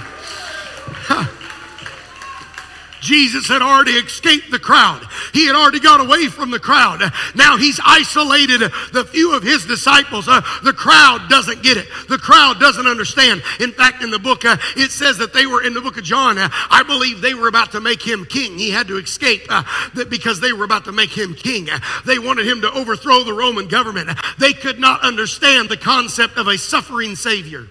Jesus 3.02 3.48
had 3.48 3.62
already 3.62 3.92
escaped 3.92 4.50
the 4.50 4.58
crowd. 4.58 5.06
He 5.32 5.46
had 5.46 5.56
already 5.56 5.80
got 5.80 6.02
away 6.02 6.26
from 6.26 6.50
the 6.50 6.58
crowd. 6.58 7.02
Now 7.36 7.56
he's 7.56 7.80
isolated 7.86 8.62
the 8.62 9.06
few 9.06 9.36
of 9.36 9.44
his 9.44 9.68
disciples. 9.68 10.28
Uh, 10.28 10.42
the 10.64 10.74
crowd 10.74 11.30
doesn't 11.30 11.62
get 11.62 11.78
it. 11.78 11.86
The 12.10 12.18
crowd 12.18 12.60
doesn't 12.60 12.88
understand. 12.88 13.44
In 13.60 13.74
fact, 13.74 14.02
in 14.02 14.10
the 14.10 14.18
book, 14.18 14.44
uh, 14.44 14.58
it 14.76 14.90
says 14.90 15.20
that 15.20 15.34
they 15.34 15.46
were 15.46 15.64
in 15.64 15.76
the 15.76 15.82
book 15.82 15.98
of 15.98 16.04
John. 16.04 16.40
Uh, 16.40 16.50
I 16.72 16.82
believe 16.82 17.22
they 17.22 17.36
were 17.36 17.48
about 17.48 17.74
to 17.74 17.80
make 17.80 18.02
him 18.02 18.26
king. 18.26 18.58
He 18.58 18.72
had 18.72 18.88
to 18.88 18.98
escape 18.98 19.46
uh, 19.50 19.64
because 20.10 20.40
they 20.40 20.52
were 20.52 20.66
about 20.66 20.86
to 20.86 20.92
make 20.92 21.16
him 21.16 21.36
king. 21.36 21.68
They 22.08 22.18
wanted 22.18 22.48
him 22.48 22.62
to 22.62 22.72
overthrow 22.72 23.24
the 23.24 23.34
Roman 23.34 23.68
government. 23.68 24.10
They 24.40 24.54
could 24.54 24.80
not 24.80 25.04
understand 25.04 25.70
the 25.70 25.78
concept 25.78 26.38
of 26.38 26.48
a 26.48 26.58
suffering 26.58 27.16
Savior. 27.16 27.68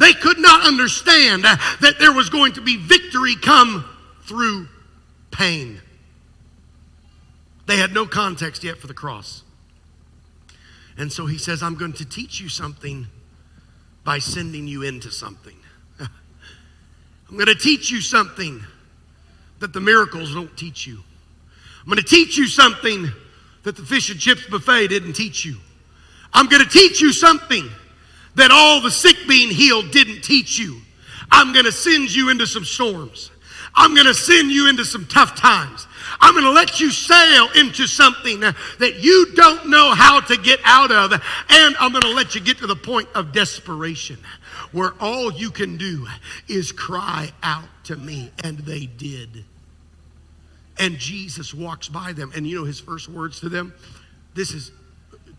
They 0.00 0.14
could 0.14 0.38
not 0.38 0.66
understand 0.66 1.44
that 1.44 1.96
there 2.00 2.12
was 2.12 2.30
going 2.30 2.54
to 2.54 2.62
be 2.62 2.78
victory 2.78 3.36
come 3.36 3.84
through 4.22 4.66
pain. 5.30 5.78
They 7.66 7.76
had 7.76 7.92
no 7.92 8.06
context 8.06 8.64
yet 8.64 8.78
for 8.78 8.86
the 8.86 8.94
cross. 8.94 9.42
And 10.96 11.12
so 11.12 11.26
he 11.26 11.36
says, 11.36 11.62
I'm 11.62 11.74
going 11.74 11.92
to 11.94 12.06
teach 12.06 12.40
you 12.40 12.48
something 12.48 13.08
by 14.02 14.20
sending 14.20 14.66
you 14.66 14.82
into 14.82 15.10
something. 15.10 15.56
I'm 16.00 17.34
going 17.34 17.46
to 17.46 17.54
teach 17.54 17.90
you 17.90 18.00
something 18.00 18.64
that 19.58 19.74
the 19.74 19.80
miracles 19.82 20.32
don't 20.32 20.56
teach 20.56 20.86
you. 20.86 20.98
I'm 21.80 21.86
going 21.86 21.98
to 21.98 22.02
teach 22.02 22.38
you 22.38 22.46
something 22.46 23.06
that 23.64 23.76
the 23.76 23.82
fish 23.82 24.08
and 24.10 24.18
chips 24.18 24.46
buffet 24.48 24.88
didn't 24.88 25.12
teach 25.12 25.44
you. 25.44 25.58
I'm 26.32 26.46
going 26.46 26.62
to 26.62 26.68
teach 26.70 27.02
you 27.02 27.12
something 27.12 27.68
that 28.34 28.50
all 28.50 28.80
the 28.80 28.90
sick 28.90 29.16
being 29.28 29.50
healed 29.50 29.90
didn't 29.90 30.22
teach 30.22 30.58
you. 30.58 30.80
I'm 31.30 31.52
going 31.52 31.64
to 31.64 31.72
send 31.72 32.14
you 32.14 32.30
into 32.30 32.46
some 32.46 32.64
storms. 32.64 33.30
I'm 33.74 33.94
going 33.94 34.06
to 34.06 34.14
send 34.14 34.50
you 34.50 34.68
into 34.68 34.84
some 34.84 35.06
tough 35.06 35.36
times. 35.36 35.86
I'm 36.20 36.34
going 36.34 36.44
to 36.44 36.50
let 36.50 36.80
you 36.80 36.90
sail 36.90 37.48
into 37.54 37.86
something 37.86 38.40
that 38.40 38.96
you 39.00 39.26
don't 39.34 39.70
know 39.70 39.94
how 39.94 40.20
to 40.20 40.36
get 40.36 40.60
out 40.64 40.90
of. 40.90 41.12
And 41.12 41.76
I'm 41.78 41.92
going 41.92 42.02
to 42.02 42.12
let 42.12 42.34
you 42.34 42.40
get 42.40 42.58
to 42.58 42.66
the 42.66 42.76
point 42.76 43.08
of 43.14 43.32
desperation 43.32 44.18
where 44.72 44.92
all 45.00 45.32
you 45.32 45.50
can 45.50 45.76
do 45.76 46.06
is 46.48 46.72
cry 46.72 47.30
out 47.42 47.68
to 47.84 47.96
me. 47.96 48.30
And 48.42 48.58
they 48.58 48.86
did. 48.86 49.44
And 50.78 50.98
Jesus 50.98 51.54
walks 51.54 51.88
by 51.88 52.12
them. 52.12 52.32
And 52.34 52.46
you 52.46 52.58
know 52.58 52.64
his 52.64 52.80
first 52.80 53.08
words 53.08 53.40
to 53.40 53.48
them? 53.48 53.74
This 54.34 54.52
is 54.52 54.72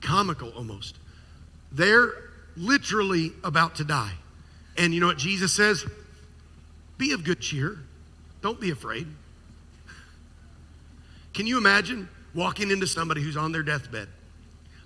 comical 0.01 0.49
almost. 0.51 0.97
They're 1.71 2.13
literally 2.55 3.31
about 3.43 3.75
to 3.75 3.83
die. 3.83 4.13
And 4.77 4.93
you 4.93 4.99
know 4.99 5.07
what 5.07 5.17
Jesus 5.17 5.53
says? 5.53 5.85
Be 6.97 7.11
of 7.13 7.23
good 7.23 7.39
cheer. 7.39 7.77
Don't 8.41 8.59
be 8.59 8.71
afraid. 8.71 9.07
Can 11.33 11.47
you 11.47 11.57
imagine 11.57 12.09
walking 12.33 12.71
into 12.71 12.87
somebody 12.87 13.21
who's 13.21 13.37
on 13.37 13.51
their 13.51 13.63
deathbed? 13.63 14.07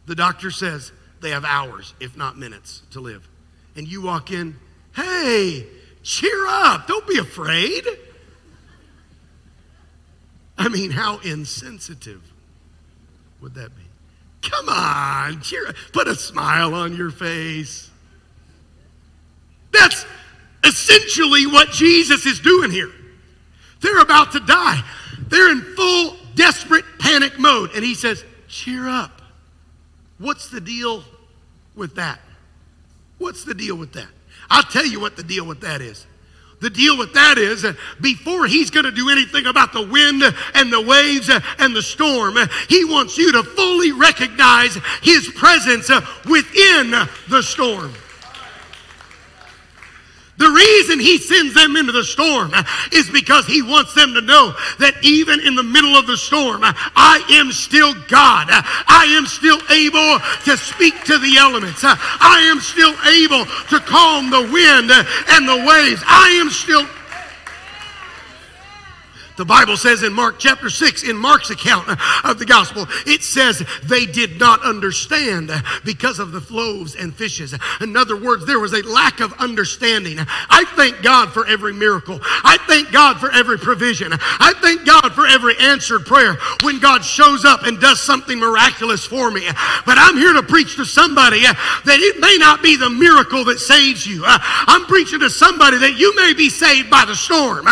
The 0.05 0.15
doctor 0.15 0.51
says 0.51 0.91
they 1.21 1.31
have 1.31 1.45
hours, 1.45 1.93
if 1.99 2.15
not 2.15 2.37
minutes, 2.37 2.83
to 2.91 2.99
live. 2.99 3.27
And 3.75 3.87
you 3.87 4.01
walk 4.01 4.31
in, 4.31 4.55
hey, 4.95 5.65
cheer 6.03 6.47
up. 6.47 6.87
Don't 6.87 7.07
be 7.07 7.17
afraid. 7.17 7.83
I 10.57 10.69
mean, 10.69 10.91
how 10.91 11.19
insensitive 11.19 12.21
would 13.41 13.55
that 13.55 13.75
be? 13.75 13.83
Come 14.49 14.69
on, 14.69 15.41
cheer 15.41 15.67
up. 15.67 15.75
Put 15.91 16.07
a 16.07 16.15
smile 16.15 16.73
on 16.73 16.95
your 16.95 17.11
face. 17.11 17.89
That's 19.71 20.05
essentially 20.63 21.47
what 21.47 21.71
Jesus 21.71 22.25
is 22.25 22.39
doing 22.39 22.71
here. 22.71 22.91
They're 23.81 23.99
about 23.99 24.31
to 24.33 24.39
die. 24.39 24.83
They're 25.27 25.51
in 25.51 25.61
full 25.61 26.15
desperate 26.35 26.85
panic 26.99 27.37
mode. 27.39 27.71
And 27.75 27.83
he 27.83 27.95
says, 27.95 28.23
Cheer 28.47 28.87
up. 28.87 29.21
What's 30.17 30.49
the 30.49 30.61
deal 30.61 31.03
with 31.75 31.95
that? 31.95 32.19
What's 33.17 33.43
the 33.43 33.53
deal 33.53 33.75
with 33.75 33.93
that? 33.93 34.07
I'll 34.49 34.63
tell 34.63 34.85
you 34.85 34.99
what 34.99 35.17
the 35.17 35.23
deal 35.23 35.45
with 35.45 35.61
that 35.61 35.81
is. 35.81 36.05
The 36.61 36.69
deal 36.69 36.97
with 36.97 37.13
that 37.13 37.37
is 37.37 37.65
uh, 37.65 37.73
before 38.01 38.47
he's 38.47 38.71
going 38.71 38.85
to 38.85 38.91
do 38.91 39.09
anything 39.09 39.45
about 39.45 39.73
the 39.73 39.85
wind 39.85 40.23
and 40.53 40.71
the 40.71 40.81
waves 40.81 41.29
uh, 41.29 41.39
and 41.59 41.75
the 41.75 41.81
storm, 41.81 42.37
uh, 42.37 42.47
he 42.69 42.85
wants 42.85 43.17
you 43.17 43.31
to 43.33 43.43
fully 43.43 43.91
recognize 43.91 44.77
his 45.01 45.27
presence 45.35 45.89
uh, 45.89 46.05
within 46.25 46.91
the 47.29 47.41
storm. 47.41 47.93
The 50.37 50.49
reason 50.49 50.99
he 50.99 51.17
sends 51.17 51.53
them 51.53 51.77
into 51.77 51.93
the 51.93 52.03
storm 52.03 52.51
is 52.91 53.09
because 53.09 53.47
he 53.47 53.61
wants 53.61 53.93
them 53.93 54.13
to 54.13 54.21
know 54.21 54.53
that 54.79 54.95
even 55.01 55.39
in 55.39 55.55
the 55.55 55.63
middle 55.63 55.95
of 55.95 56.07
the 56.07 56.17
storm, 56.17 56.61
I 56.63 57.23
am 57.31 57.53
still 57.53 57.93
God. 58.09 58.47
I 58.49 59.05
am 59.15 59.25
still 59.27 59.59
able 59.71 60.19
to 60.43 60.57
speak 60.57 61.03
to 61.05 61.17
the 61.17 61.37
elements. 61.37 61.81
I 61.83 62.51
am 62.51 62.59
still 62.59 62.95
able 63.07 63.45
to 63.45 63.79
calm 63.87 64.29
the 64.29 64.43
wind 64.51 64.91
and 64.91 65.47
the 65.47 65.63
waves. 65.63 66.03
I 66.05 66.35
am 66.41 66.49
still 66.49 66.85
the 69.37 69.45
Bible 69.45 69.77
says 69.77 70.03
in 70.03 70.13
Mark 70.13 70.39
chapter 70.39 70.69
6, 70.69 71.03
in 71.03 71.17
Mark's 71.17 71.49
account 71.49 71.89
of 72.23 72.39
the 72.39 72.45
gospel, 72.45 72.87
it 73.05 73.21
says 73.23 73.63
they 73.83 74.05
did 74.05 74.39
not 74.39 74.61
understand 74.63 75.51
because 75.83 76.19
of 76.19 76.31
the 76.31 76.45
loaves 76.53 76.95
and 76.95 77.13
fishes. 77.13 77.53
In 77.81 77.97
other 77.97 78.15
words, 78.15 78.45
there 78.45 78.59
was 78.59 78.73
a 78.73 78.81
lack 78.83 79.19
of 79.19 79.33
understanding. 79.33 80.17
I 80.19 80.65
thank 80.75 81.01
God 81.01 81.31
for 81.31 81.45
every 81.47 81.73
miracle. 81.73 82.19
I 82.21 82.57
thank 82.67 82.91
God 82.91 83.19
for 83.19 83.31
every 83.31 83.57
provision. 83.57 84.13
I 84.13 84.53
thank 84.61 84.85
God 84.85 85.13
for 85.13 85.27
every 85.27 85.57
answered 85.59 86.05
prayer 86.05 86.37
when 86.63 86.79
God 86.79 87.03
shows 87.03 87.45
up 87.45 87.63
and 87.63 87.79
does 87.79 87.99
something 88.01 88.39
miraculous 88.39 89.05
for 89.05 89.31
me. 89.31 89.47
But 89.85 89.97
I'm 89.97 90.17
here 90.17 90.33
to 90.33 90.43
preach 90.43 90.75
to 90.77 90.85
somebody 90.85 91.41
that 91.41 91.99
it 91.99 92.19
may 92.19 92.37
not 92.39 92.63
be 92.63 92.77
the 92.77 92.89
miracle 92.89 93.43
that 93.45 93.59
saves 93.59 94.05
you. 94.07 94.23
I'm 94.25 94.85
preaching 94.85 95.19
to 95.19 95.29
somebody 95.29 95.77
that 95.79 95.97
you 95.97 96.15
may 96.15 96.33
be 96.33 96.49
saved 96.49 96.89
by 96.89 97.05
the 97.05 97.15
storm. 97.15 97.67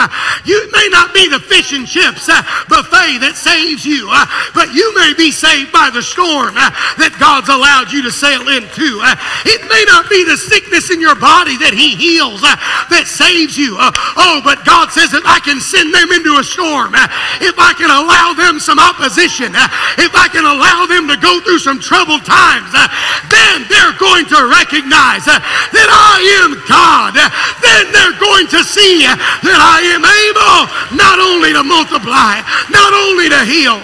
You 0.45 0.71
may 0.71 0.89
not 0.91 1.13
be 1.13 1.29
the 1.29 1.39
chips 1.61 2.29
uh, 2.29 2.41
buffet 2.65 3.21
that 3.21 3.37
saves 3.37 3.85
you, 3.85 4.09
uh, 4.09 4.25
but 4.57 4.73
you 4.73 4.89
may 4.97 5.13
be 5.13 5.29
saved 5.29 5.69
by 5.69 5.93
the 5.93 6.01
storm 6.01 6.57
uh, 6.57 6.73
that 6.97 7.13
God's 7.21 7.53
allowed 7.53 7.93
you 7.93 8.01
to 8.01 8.09
sail 8.09 8.41
into. 8.49 8.97
Uh. 8.97 9.13
It 9.45 9.61
may 9.69 9.85
not 9.85 10.09
be 10.09 10.25
the 10.25 10.33
sickness 10.33 10.89
in 10.89 10.97
your 10.97 11.13
body 11.13 11.53
that 11.61 11.77
He 11.77 11.93
heals 11.93 12.41
uh, 12.41 12.57
that 12.89 13.05
saves 13.05 13.53
you. 13.53 13.77
Uh. 13.77 13.93
Oh, 14.17 14.41
but 14.41 14.65
God 14.65 14.89
says 14.89 15.13
that 15.13 15.29
I 15.29 15.37
can 15.45 15.61
send 15.61 15.93
them 15.93 16.09
into 16.09 16.41
a 16.41 16.45
storm, 16.45 16.97
if 17.37 17.57
I 17.61 17.77
can 17.77 17.93
allow 17.93 18.33
them 18.33 18.57
some 18.57 18.81
opposition, 18.81 19.53
if 20.01 20.13
I 20.17 20.25
can 20.33 20.49
allow 20.49 20.89
them 20.89 21.05
to 21.05 21.17
go 21.21 21.37
through 21.45 21.61
some 21.61 21.77
troubled 21.77 22.25
times, 22.25 22.73
then 23.29 23.69
they're 23.69 23.97
going 24.01 24.25
to 24.33 24.49
recognize 24.49 25.29
that 25.29 25.89
I 25.89 26.17
am 26.41 26.57
God. 26.65 27.13
Then 27.61 27.93
they're 27.93 28.17
going 28.17 28.49
to 28.57 28.65
see 28.65 29.05
that 29.05 29.59
I 29.61 29.85
am 29.93 30.01
able 30.01 30.97
not 30.97 31.19
only 31.19 31.42
only 31.43 31.59
to 31.59 31.63
multiply, 31.63 32.39
not 32.69 32.93
only 32.93 33.27
to 33.27 33.43
heal, 33.43 33.81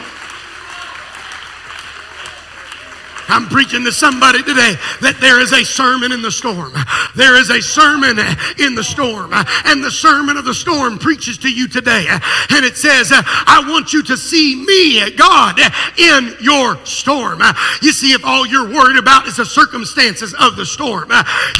I'm 3.29 3.45
preaching 3.47 3.83
to 3.85 3.91
somebody 3.91 4.43
today 4.43 4.75
that 5.01 5.17
there 5.21 5.39
is 5.39 5.53
a 5.53 5.63
sermon 5.63 6.11
in 6.11 6.21
the 6.21 6.31
storm. 6.31 6.73
There 7.15 7.39
is 7.39 7.49
a 7.49 7.61
sermon 7.61 8.17
in 8.57 8.75
the 8.75 8.83
storm. 8.83 9.31
And 9.33 9.83
the 9.83 9.91
sermon 9.91 10.37
of 10.37 10.45
the 10.45 10.53
storm 10.53 10.97
preaches 10.97 11.37
to 11.39 11.49
you 11.51 11.67
today. 11.67 12.05
And 12.49 12.65
it 12.65 12.75
says, 12.75 13.11
I 13.11 13.63
want 13.67 13.93
you 13.93 14.03
to 14.03 14.17
see 14.17 14.55
me, 14.55 15.11
God, 15.15 15.59
in 15.97 16.35
your 16.41 16.83
storm. 16.85 17.41
You 17.81 17.91
see, 17.91 18.13
if 18.13 18.25
all 18.25 18.45
you're 18.45 18.69
worried 18.69 18.97
about 18.97 19.27
is 19.27 19.37
the 19.37 19.45
circumstances 19.45 20.33
of 20.33 20.55
the 20.55 20.65
storm, 20.65 21.11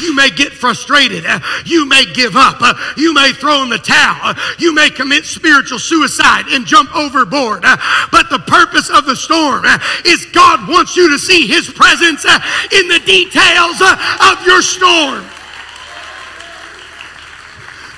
you 0.01 0.15
may 0.15 0.29
get 0.29 0.53
frustrated. 0.53 1.23
You 1.65 1.87
may 1.87 2.05
give 2.13 2.35
up. 2.35 2.61
You 2.97 3.13
may 3.13 3.31
throw 3.33 3.63
in 3.63 3.69
the 3.69 3.77
towel. 3.77 4.33
You 4.57 4.73
may 4.73 4.89
commit 4.89 5.25
spiritual 5.25 5.79
suicide 5.79 6.45
and 6.49 6.65
jump 6.65 6.95
overboard. 6.95 7.61
But 7.61 8.29
the 8.29 8.43
purpose 8.47 8.89
of 8.89 9.05
the 9.05 9.15
storm 9.15 9.65
is 10.05 10.25
God 10.33 10.67
wants 10.67 10.95
you 10.95 11.09
to 11.09 11.19
see 11.19 11.47
His 11.47 11.58
his 11.59 11.69
presence 11.69 12.23
uh, 12.25 12.39
in 12.71 12.87
the 12.87 12.99
details 13.05 13.81
uh, 13.81 14.31
of 14.31 14.45
your 14.47 14.61
storm. 14.61 15.25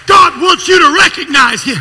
God 0.08 0.41
wants 0.41 0.67
you 0.67 0.80
to 0.80 0.97
recognize 0.97 1.63
Him. 1.63 1.78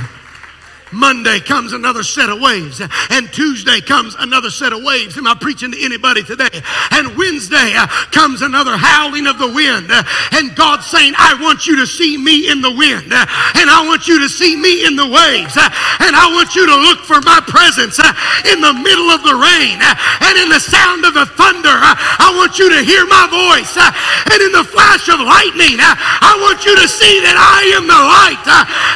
Monday 0.92 1.38
comes 1.40 1.72
another 1.72 2.02
set 2.02 2.28
of 2.28 2.40
waves, 2.40 2.80
and 3.10 3.32
Tuesday 3.32 3.80
comes 3.80 4.16
another 4.18 4.50
set 4.50 4.72
of 4.72 4.82
waves. 4.82 5.16
Am 5.16 5.26
I 5.26 5.34
preaching 5.34 5.72
to 5.72 5.78
anybody 5.82 6.22
today? 6.22 6.50
And 6.90 7.16
Wednesday 7.16 7.74
uh, 7.76 7.86
comes 8.10 8.42
another 8.42 8.76
howling 8.76 9.26
of 9.26 9.38
the 9.38 9.46
wind, 9.46 9.90
uh, 9.90 10.02
and 10.32 10.54
God's 10.56 10.86
saying, 10.86 11.14
I 11.16 11.38
want 11.40 11.66
you 11.66 11.76
to 11.76 11.86
see 11.86 12.18
me 12.18 12.50
in 12.50 12.60
the 12.60 12.70
wind, 12.70 13.12
uh, 13.12 13.26
and 13.54 13.70
I 13.70 13.86
want 13.86 14.08
you 14.08 14.18
to 14.20 14.28
see 14.28 14.56
me 14.56 14.86
in 14.86 14.96
the 14.96 15.06
waves, 15.06 15.56
uh, 15.56 15.70
and 16.02 16.16
I 16.16 16.26
want 16.34 16.54
you 16.54 16.66
to 16.66 16.76
look 16.76 17.06
for 17.06 17.22
my 17.22 17.38
presence 17.46 18.02
in 18.50 18.58
the 18.60 18.74
middle 18.74 19.14
of 19.14 19.22
the 19.22 19.36
rain, 19.38 19.78
and 19.78 20.34
in 20.38 20.48
the 20.50 20.60
sound 20.60 21.06
of 21.06 21.14
the 21.14 21.26
thunder. 21.38 21.70
I 21.70 22.34
want 22.34 22.58
you 22.58 22.66
to 22.70 22.82
hear 22.82 23.06
my 23.06 23.30
voice, 23.30 23.78
and 23.78 24.40
in 24.42 24.52
the 24.52 24.66
flash 24.66 25.06
of 25.06 25.22
lightning, 25.22 25.78
I 25.78 26.34
want 26.42 26.66
you 26.66 26.74
to 26.74 26.88
see 26.88 27.22
that 27.22 27.38
I 27.38 27.78
am 27.78 27.86
the 27.86 27.94
light, 27.94 28.42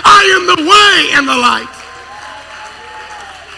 I 0.02 0.22
am 0.34 0.44
the 0.50 0.60
way 0.66 1.14
and 1.14 1.28
the 1.28 1.38
light. 1.38 1.83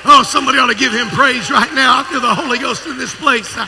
Oh, 0.08 0.22
somebody 0.22 0.58
ought 0.58 0.68
to 0.68 0.74
give 0.74 0.92
him 0.92 1.08
praise 1.08 1.50
right 1.50 1.72
now. 1.74 1.98
I 1.98 2.04
feel 2.04 2.20
the 2.20 2.34
Holy 2.34 2.58
Ghost 2.58 2.86
in 2.86 2.96
this 2.96 3.14
place. 3.14 3.50
Uh, 3.56 3.66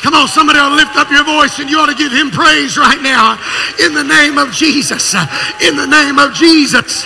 come 0.00 0.14
on, 0.14 0.28
somebody 0.28 0.58
ought 0.58 0.70
to 0.70 0.76
lift 0.76 0.96
up 0.96 1.10
your 1.10 1.24
voice 1.24 1.58
and 1.58 1.68
you 1.68 1.78
ought 1.78 1.90
to 1.90 1.94
give 1.94 2.12
him 2.12 2.30
praise 2.30 2.78
right 2.78 3.02
now 3.02 3.34
in 3.82 3.92
the 3.92 4.04
name 4.04 4.38
of 4.38 4.52
Jesus. 4.52 5.14
Uh, 5.14 5.26
in 5.62 5.76
the 5.76 5.86
name 5.86 6.18
of 6.18 6.32
Jesus. 6.34 7.04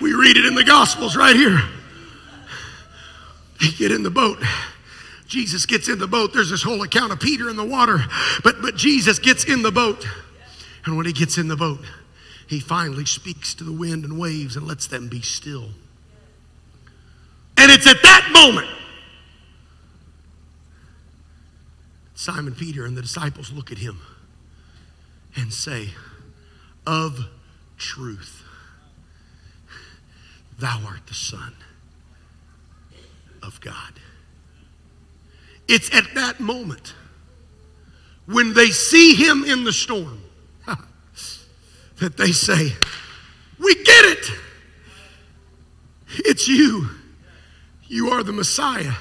We 0.00 0.14
read 0.14 0.38
it 0.38 0.46
in 0.46 0.54
the 0.54 0.64
Gospels 0.64 1.16
right 1.16 1.36
here. 1.36 1.60
They 3.60 3.68
get 3.68 3.92
in 3.92 4.02
the 4.02 4.10
boat. 4.10 4.38
Jesus 5.26 5.66
gets 5.66 5.88
in 5.88 5.98
the 5.98 6.06
boat. 6.06 6.32
There's 6.32 6.50
this 6.50 6.62
whole 6.62 6.82
account 6.82 7.12
of 7.12 7.20
Peter 7.20 7.50
in 7.50 7.56
the 7.56 7.64
water, 7.64 7.98
but, 8.42 8.62
but 8.62 8.74
Jesus 8.74 9.18
gets 9.18 9.44
in 9.44 9.62
the 9.62 9.70
boat. 9.70 10.06
And 10.84 10.96
when 10.96 11.06
he 11.06 11.12
gets 11.12 11.38
in 11.38 11.48
the 11.48 11.56
boat, 11.56 11.84
he 12.46 12.60
finally 12.60 13.04
speaks 13.04 13.54
to 13.54 13.64
the 13.64 13.72
wind 13.72 14.04
and 14.04 14.18
waves 14.18 14.56
and 14.56 14.66
lets 14.66 14.86
them 14.86 15.08
be 15.08 15.20
still. 15.20 15.70
And 17.56 17.70
it's 17.70 17.86
at 17.86 18.02
that 18.02 18.30
moment 18.32 18.68
Simon 22.20 22.54
Peter 22.54 22.84
and 22.84 22.94
the 22.94 23.00
disciples 23.00 23.50
look 23.50 23.72
at 23.72 23.78
him 23.78 23.98
and 25.36 25.50
say, 25.50 25.88
Of 26.86 27.18
truth, 27.78 28.42
thou 30.58 30.82
art 30.86 31.06
the 31.06 31.14
Son 31.14 31.54
of 33.42 33.58
God. 33.62 33.94
It's 35.66 35.88
at 35.94 36.14
that 36.14 36.40
moment 36.40 36.92
when 38.26 38.52
they 38.52 38.66
see 38.66 39.14
him 39.14 39.42
in 39.42 39.64
the 39.64 39.72
storm 39.72 40.20
that 42.00 42.16
they 42.16 42.32
say, 42.32 42.74
We 43.58 43.74
get 43.84 44.04
it. 44.06 44.30
It's 46.16 46.48
you. 46.48 46.88
You 47.86 48.10
are 48.10 48.22
the 48.22 48.32
Messiah. 48.32 48.92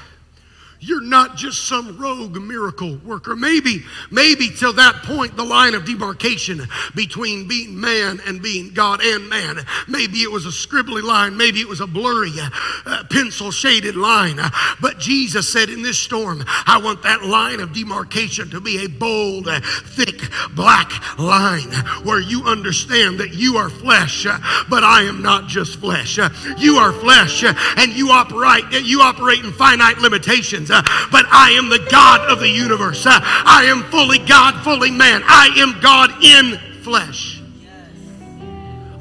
You're 0.82 1.04
not 1.04 1.36
just 1.36 1.68
some 1.68 1.98
rogue 1.98 2.38
miracle 2.38 2.96
worker. 3.04 3.36
Maybe, 3.36 3.84
maybe 4.12 4.50
till 4.50 4.72
that 4.74 5.04
point, 5.04 5.36
the 5.36 5.44
line 5.44 5.74
of 5.74 5.84
demarcation 5.84 6.66
between 6.96 7.50
being 7.50 7.78
man 7.78 8.22
and 8.26 8.42
being 8.42 8.72
God 8.74 9.02
and 9.04 9.28
man. 9.28 9.58
Maybe 9.90 10.20
it 10.20 10.32
was 10.32 10.46
a 10.46 10.50
scribbly 10.50 11.04
line. 11.04 11.36
Maybe 11.36 11.60
it 11.60 11.68
was 11.68 11.82
a 11.82 11.88
blurry, 11.88 12.32
uh, 12.40 13.04
pencil 13.12 13.52
shaded 13.52 13.98
line. 13.98 14.40
But 14.80 15.00
Jesus 15.00 15.52
said, 15.52 15.70
In 15.70 15.82
this 15.82 16.00
storm, 16.00 16.46
I 16.48 16.80
want 16.82 17.04
that 17.04 17.24
line 17.24 17.60
of 17.60 17.74
demarcation 17.74 18.50
to 18.52 18.62
be 18.62 18.86
a 18.86 18.88
bold, 18.88 19.50
uh, 19.50 19.60
thick, 19.84 20.22
black 20.56 20.90
line 21.20 21.72
where 22.04 22.22
you 22.22 22.46
understand 22.46 23.20
that 23.20 23.34
you 23.34 23.58
are 23.58 23.70
flesh, 23.70 24.26
uh, 24.26 24.40
but 24.70 24.86
I 24.86 25.04
am 25.04 25.22
not 25.22 25.48
just 25.48 25.78
flesh. 25.80 26.18
Uh, 26.18 26.30
you 26.58 26.76
are 26.76 26.94
flesh, 26.94 27.44
and 27.44 27.92
you 27.92 28.12
operate, 28.12 28.64
you 28.86 29.02
operate 29.02 29.44
in 29.44 29.52
finite 29.52 29.98
limitations 29.98 30.69
but 30.70 31.26
I 31.32 31.52
am 31.58 31.70
the 31.70 31.86
God 31.92 32.30
of 32.32 32.40
the 32.40 32.50
universe. 32.50 33.06
Uh, 33.06 33.20
I 33.22 33.66
am 33.66 33.84
fully 33.92 34.20
God, 34.20 34.64
fully 34.64 34.92
man. 34.92 35.22
I 35.26 35.50
am 35.58 35.80
God 35.82 36.24
in 36.24 36.58
flesh. 36.84 37.42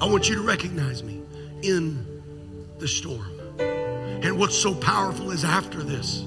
I 0.01 0.07
want 0.07 0.29
you 0.29 0.37
to 0.37 0.43
recognize 0.43 1.03
me 1.03 1.21
in 1.63 2.23
the 2.79 2.89
storm. 2.89 3.33
And 3.59 4.39
what's 4.39 4.57
so 4.57 4.75
powerful 4.75 5.31
is 5.31 5.45
after 5.45 5.83
this 5.83 6.25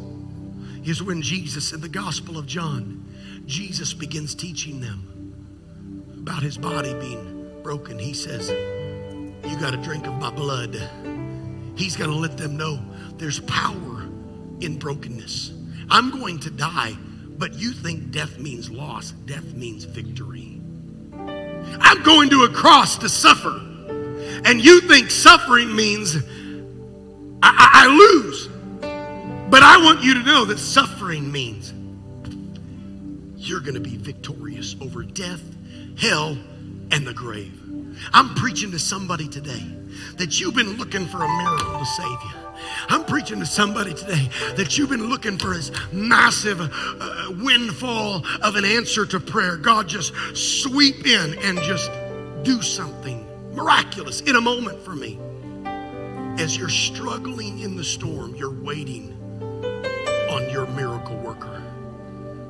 is 0.83 1.03
when 1.03 1.21
Jesus, 1.21 1.73
in 1.73 1.81
the 1.81 1.89
Gospel 1.89 2.37
of 2.37 2.45
John, 2.45 3.05
Jesus 3.45 3.93
begins 3.93 4.33
teaching 4.33 4.79
them 4.81 5.07
about 6.19 6.41
his 6.41 6.57
body 6.57 6.93
being 6.95 7.61
broken. 7.63 7.99
He 7.99 8.13
says, 8.13 8.49
You 8.49 9.57
got 9.59 9.71
to 9.71 9.77
drink 9.77 10.07
of 10.07 10.13
my 10.15 10.31
blood. 10.31 10.75
He's 11.75 11.95
going 11.95 12.09
to 12.09 12.15
let 12.15 12.37
them 12.37 12.57
know 12.57 12.79
there's 13.17 13.39
power 13.41 14.00
in 14.61 14.77
brokenness. 14.77 15.51
I'm 15.89 16.11
going 16.11 16.39
to 16.39 16.49
die, 16.49 16.95
but 17.37 17.53
you 17.55 17.71
think 17.71 18.11
death 18.11 18.39
means 18.39 18.69
loss. 18.69 19.11
Death 19.11 19.53
means 19.53 19.83
victory. 19.83 20.61
I'm 21.13 22.03
going 22.03 22.29
to 22.29 22.43
a 22.43 22.49
cross 22.49 22.97
to 22.99 23.09
suffer, 23.09 23.57
and 24.45 24.63
you 24.63 24.81
think 24.81 25.11
suffering 25.11 25.75
means 25.75 26.15
I, 27.43 27.49
I, 27.49 27.69
I 27.83 27.87
lose. 27.87 28.47
But 29.49 29.63
I 29.63 29.83
want 29.83 30.01
you 30.01 30.13
to 30.13 30.23
know 30.23 30.45
that 30.45 30.59
suffering 30.59 31.29
means 31.31 31.73
you're 33.35 33.59
going 33.59 33.73
to 33.73 33.81
be 33.81 33.97
victorious 33.97 34.75
over 34.79 35.03
death, 35.03 35.41
hell, 35.97 36.37
and 36.91 37.05
the 37.05 37.13
grave. 37.13 37.59
I'm 38.13 38.33
preaching 38.35 38.71
to 38.71 38.79
somebody 38.79 39.27
today 39.27 39.63
that 40.17 40.39
you've 40.39 40.55
been 40.55 40.77
looking 40.77 41.05
for 41.07 41.23
a 41.23 41.27
miracle 41.27 41.79
to 41.79 41.85
save 41.85 42.05
you. 42.05 42.40
I'm 42.89 43.05
preaching 43.05 43.39
to 43.39 43.45
somebody 43.45 43.93
today 43.93 44.29
that 44.55 44.77
you've 44.77 44.89
been 44.89 45.09
looking 45.09 45.37
for 45.37 45.53
this 45.53 45.71
massive 45.91 46.59
uh, 46.61 47.31
windfall 47.41 48.25
of 48.41 48.55
an 48.55 48.65
answer 48.65 49.05
to 49.05 49.19
prayer. 49.19 49.57
God 49.57 49.87
just 49.87 50.13
sweep 50.35 51.05
in 51.05 51.35
and 51.39 51.59
just 51.59 51.91
do 52.43 52.61
something 52.61 53.27
miraculous 53.53 54.21
in 54.21 54.35
a 54.35 54.41
moment 54.41 54.81
for 54.81 54.95
me. 54.95 55.19
As 56.39 56.57
you're 56.57 56.69
struggling 56.69 57.59
in 57.59 57.75
the 57.75 57.83
storm, 57.83 58.35
you're 58.35 58.63
waiting 58.63 59.17
on 60.29 60.49
your 60.49 60.65
miracle 60.67 61.17
worker. 61.17 61.61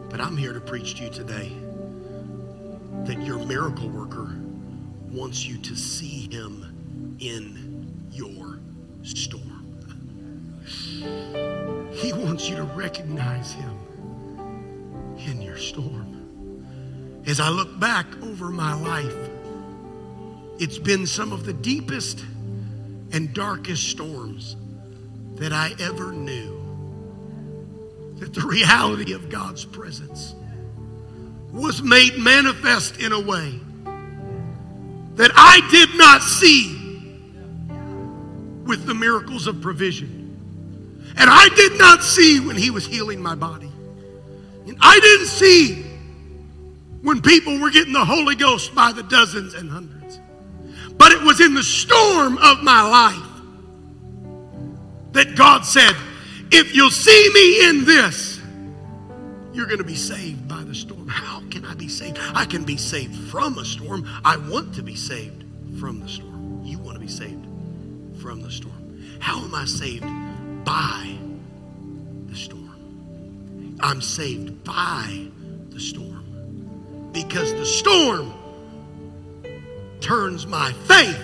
But 0.10 0.22
I'm 0.22 0.38
here 0.38 0.54
to 0.54 0.62
preach 0.62 0.96
to 0.96 1.06
you 1.06 1.10
today 1.10 1.52
that 3.06 3.22
your 3.22 3.40
miracle 3.46 3.90
worker 3.90 4.38
wants 5.10 5.46
you 5.46 5.58
to 5.58 5.76
see 5.76 6.30
him 6.32 7.18
in 7.20 8.08
your 8.12 8.60
storm. 9.04 9.51
He 11.94 12.14
wants 12.14 12.50
you 12.50 12.56
to 12.56 12.64
recognize 12.64 13.54
Him 13.54 13.78
in 15.18 15.42
your 15.42 15.58
storm. 15.58 17.24
As 17.28 17.40
I 17.40 17.50
look 17.50 17.80
back 17.80 18.08
over 18.24 18.50
my 18.50 18.74
life, 18.74 19.30
it's 20.60 20.78
been 20.78 21.06
some 21.06 21.32
of 21.32 21.46
the 21.46 21.54
deepest 21.54 22.24
and 23.12 23.34
darkest 23.34 23.90
storms 23.90 24.56
that 25.36 25.54
I 25.54 25.74
ever 25.80 26.12
knew. 26.12 26.60
That 28.16 28.34
the 28.34 28.42
reality 28.42 29.14
of 29.14 29.30
God's 29.30 29.66
presence 29.66 30.36
was 31.52 31.82
made 31.82 32.18
manifest 32.18 32.98
in 33.00 33.12
a 33.12 33.20
way 33.20 33.60
that 35.16 35.32
I 35.36 35.68
did 35.70 35.98
not 35.98 36.22
see 36.22 36.78
with 38.66 38.86
the 38.86 38.94
miracles 38.94 39.48
of 39.48 39.62
provision. 39.62 40.21
And 41.18 41.30
I 41.30 41.50
did 41.56 41.78
not 41.78 42.04
see 42.04 42.40
when 42.40 42.56
he 42.56 42.70
was 42.70 42.86
healing 42.86 43.22
my 43.22 43.36
body. 43.36 43.72
And 44.68 44.78
I 44.80 45.00
didn't 45.00 45.28
see 45.28 45.84
when 47.02 47.22
people 47.22 47.60
were 47.60 47.72
getting 47.72 47.94
the 47.94 48.06
Holy 48.06 48.36
Ghost 48.36 48.74
by 48.76 48.92
the 48.92 49.04
dozens 49.04 49.54
and 49.54 49.70
hundreds. 49.70 50.20
But 50.98 51.12
it 51.12 51.22
was 51.22 51.42
in 51.42 51.54
the 51.54 51.64
storm 51.64 52.38
of 52.38 52.62
my 52.64 52.82
life 52.82 53.28
that 55.14 55.36
God 55.36 55.66
said, 55.66 55.96
if 56.52 56.76
you'll 56.76 56.92
see 56.92 57.32
me 57.34 57.70
in 57.70 57.86
this, 57.86 58.40
you're 59.54 59.66
going 59.66 59.80
to 59.80 59.84
be 59.84 59.96
saved 59.96 60.48
by 60.48 60.64
the 60.64 60.76
storm. 60.76 61.08
How 61.08 61.42
can 61.50 61.66
I 61.66 61.74
be 61.74 61.88
saved? 61.88 62.18
I 62.34 62.46
can 62.46 62.64
be 62.64 62.78
saved 62.78 63.16
from 63.30 63.58
a 63.58 63.66
storm. 63.66 64.08
I 64.24 64.38
want 64.38 64.76
to 64.76 64.84
be 64.84 64.96
saved 64.96 65.44
from 65.80 66.00
the 66.00 66.08
storm. 66.08 66.62
You 66.64 66.78
want 66.78 66.96
to 66.96 67.02
be 67.02 67.08
saved 67.08 67.46
from 68.22 68.42
the 68.42 68.52
storm. 68.52 69.04
How 69.20 69.44
am 69.44 69.54
I 69.54 69.66
saved 69.66 70.06
by 70.64 71.18
the 72.28 72.36
storm. 72.36 73.78
I'm 73.82 74.02
saved 74.02 74.64
by 74.64 75.28
the 75.70 75.80
storm. 75.80 77.10
Because 77.14 77.54
the 77.54 77.66
storm 77.66 78.34
turns 80.02 80.48
my 80.48 80.74
faith 80.88 81.24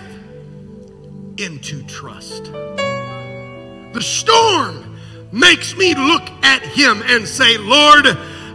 into 1.38 1.82
trust. 1.84 2.52
The 3.92 4.02
storm 4.02 4.98
makes 5.32 5.76
me 5.76 5.94
look 5.94 6.28
at 6.42 6.62
Him 6.62 7.02
and 7.04 7.26
say, 7.26 7.58
Lord, 7.58 8.06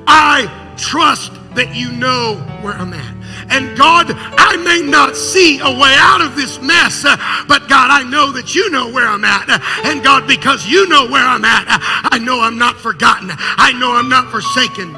I 0.08 0.76
trust 0.78 1.32
that 1.56 1.76
you 1.76 1.92
know 1.92 2.36
where 2.62 2.74
I'm 2.74 2.94
at. 2.94 3.16
And 3.54 3.78
God, 3.78 4.08
I 4.10 4.58
may 4.58 4.82
not 4.82 5.16
see 5.16 5.60
a 5.60 5.70
way 5.70 5.94
out 5.96 6.22
of 6.22 6.36
this 6.36 6.60
mess, 6.60 7.06
uh, 7.06 7.16
but 7.48 7.70
God, 7.70 7.92
I 7.92 8.02
know 8.02 8.32
that 8.32 8.56
you 8.56 8.72
know 8.72 8.90
where 8.92 9.08
I'm 9.08 9.24
at. 9.24 9.48
And 9.86 10.04
God, 10.04 10.28
because 10.28 10.66
you 10.66 10.90
know 10.90 11.06
where 11.06 11.24
I'm 11.24 11.46
at, 11.46 11.66
I 12.12 12.18
know 12.18 12.42
I'm 12.42 12.58
not 12.58 12.78
forgotten. 12.78 13.30
I 13.32 13.72
know 13.74 13.94
I'm 13.94 14.10
not 14.10 14.32
forsaken. 14.32 14.98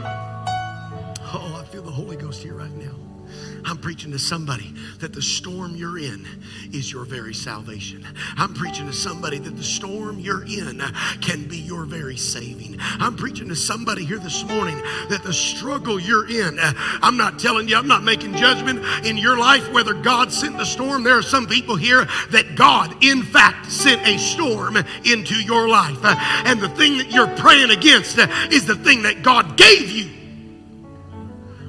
Preaching 3.85 4.11
to 4.11 4.17
somebody 4.17 4.73
that 4.97 5.13
the 5.13 5.21
storm 5.21 5.75
you're 5.75 5.99
in 5.99 6.25
is 6.73 6.91
your 6.91 7.05
very 7.05 7.35
salvation. 7.35 8.03
I'm 8.35 8.51
preaching 8.55 8.87
to 8.87 8.93
somebody 8.93 9.37
that 9.37 9.55
the 9.55 9.63
storm 9.63 10.19
you're 10.19 10.43
in 10.43 10.81
can 11.21 11.47
be 11.47 11.59
your 11.59 11.85
very 11.85 12.17
saving. 12.17 12.77
I'm 12.79 13.15
preaching 13.15 13.47
to 13.49 13.55
somebody 13.55 14.03
here 14.03 14.17
this 14.17 14.43
morning 14.43 14.75
that 15.09 15.21
the 15.23 15.31
struggle 15.31 15.99
you're 15.99 16.27
in, 16.27 16.57
I'm 16.59 17.15
not 17.15 17.37
telling 17.37 17.69
you, 17.69 17.77
I'm 17.77 17.87
not 17.87 18.03
making 18.03 18.33
judgment 18.37 18.83
in 19.05 19.17
your 19.19 19.37
life 19.37 19.71
whether 19.71 19.93
God 19.93 20.31
sent 20.33 20.57
the 20.57 20.65
storm. 20.65 21.03
There 21.03 21.19
are 21.19 21.21
some 21.21 21.45
people 21.45 21.75
here 21.75 22.05
that 22.31 22.55
God, 22.55 23.03
in 23.03 23.21
fact, 23.21 23.71
sent 23.71 24.01
a 24.07 24.17
storm 24.17 24.77
into 25.03 25.35
your 25.35 25.69
life. 25.69 25.99
And 26.03 26.59
the 26.59 26.69
thing 26.69 26.97
that 26.97 27.11
you're 27.11 27.27
praying 27.35 27.69
against 27.69 28.17
is 28.51 28.65
the 28.65 28.77
thing 28.77 29.03
that 29.03 29.21
God 29.21 29.57
gave 29.57 29.91
you. 29.91 30.09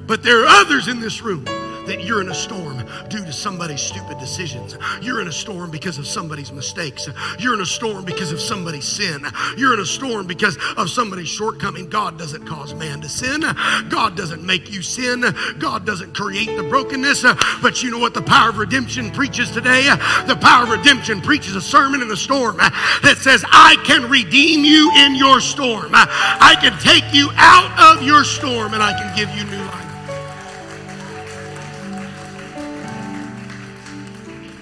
But 0.07 0.23
there 0.23 0.45
are 0.45 0.47
others 0.47 0.89
in 0.89 1.01
this 1.01 1.21
room 1.21 1.45
that 1.87 2.03
you're 2.03 2.21
in 2.21 2.29
a 2.29 2.35
storm 2.35 2.85
due 3.09 3.25
to 3.25 3.33
somebody's 3.33 3.81
stupid 3.81 4.19
decisions. 4.19 4.77
You're 5.01 5.21
in 5.21 5.29
a 5.29 5.33
storm 5.33 5.71
because 5.71 5.99
of 5.99 6.07
somebody's 6.07 6.53
mistakes. 6.53 7.09
You're 7.39 7.55
in 7.55 7.61
a 7.61 7.67
storm 7.67 8.05
because 8.05 8.33
of 8.33 8.41
somebody's 8.41 8.87
sin. 8.87 9.25
You're 9.57 9.75
in 9.75 9.81
a 9.81 9.87
storm 9.87 10.27
because 10.27 10.59
of 10.77 10.91
somebody's 10.91 11.29
shortcoming. 11.29 11.89
God 11.89 12.19
doesn't 12.19 12.47
cause 12.47 12.75
man 12.75 13.01
to 13.01 13.09
sin. 13.09 13.43
God 13.89 14.17
doesn't 14.17 14.45
make 14.45 14.71
you 14.73 14.83
sin. 14.83 15.25
God 15.59 15.87
doesn't 15.87 16.15
create 16.15 16.57
the 16.57 16.63
brokenness. 16.65 17.25
But 17.63 17.83
you 17.83 17.91
know 17.91 17.99
what 17.99 18.15
the 18.15 18.23
power 18.23 18.51
of 18.51 18.59
redemption 18.59 19.11
preaches 19.11 19.51
today? 19.51 19.85
The 20.27 20.37
power 20.41 20.65
of 20.65 20.71
redemption 20.71 21.21
preaches 21.21 21.57
a 21.57 21.63
sermon 21.63 22.03
in 22.03 22.09
the 22.09 22.17
storm 22.17 22.57
that 22.57 23.19
says, 23.21 23.45
I 23.49 23.77
can 23.85 24.11
redeem 24.11 24.65
you 24.65 24.93
in 24.97 25.15
your 25.15 25.41
storm. 25.41 25.91
I 25.93 26.57
can 26.61 26.79
take 26.81 27.15
you 27.15 27.31
out 27.37 27.97
of 27.97 28.03
your 28.03 28.25
storm 28.25 28.75
and 28.75 28.83
I 28.83 28.93
can 28.93 29.17
give 29.17 29.31
you 29.37 29.45
new 29.45 29.65
life. 29.65 29.86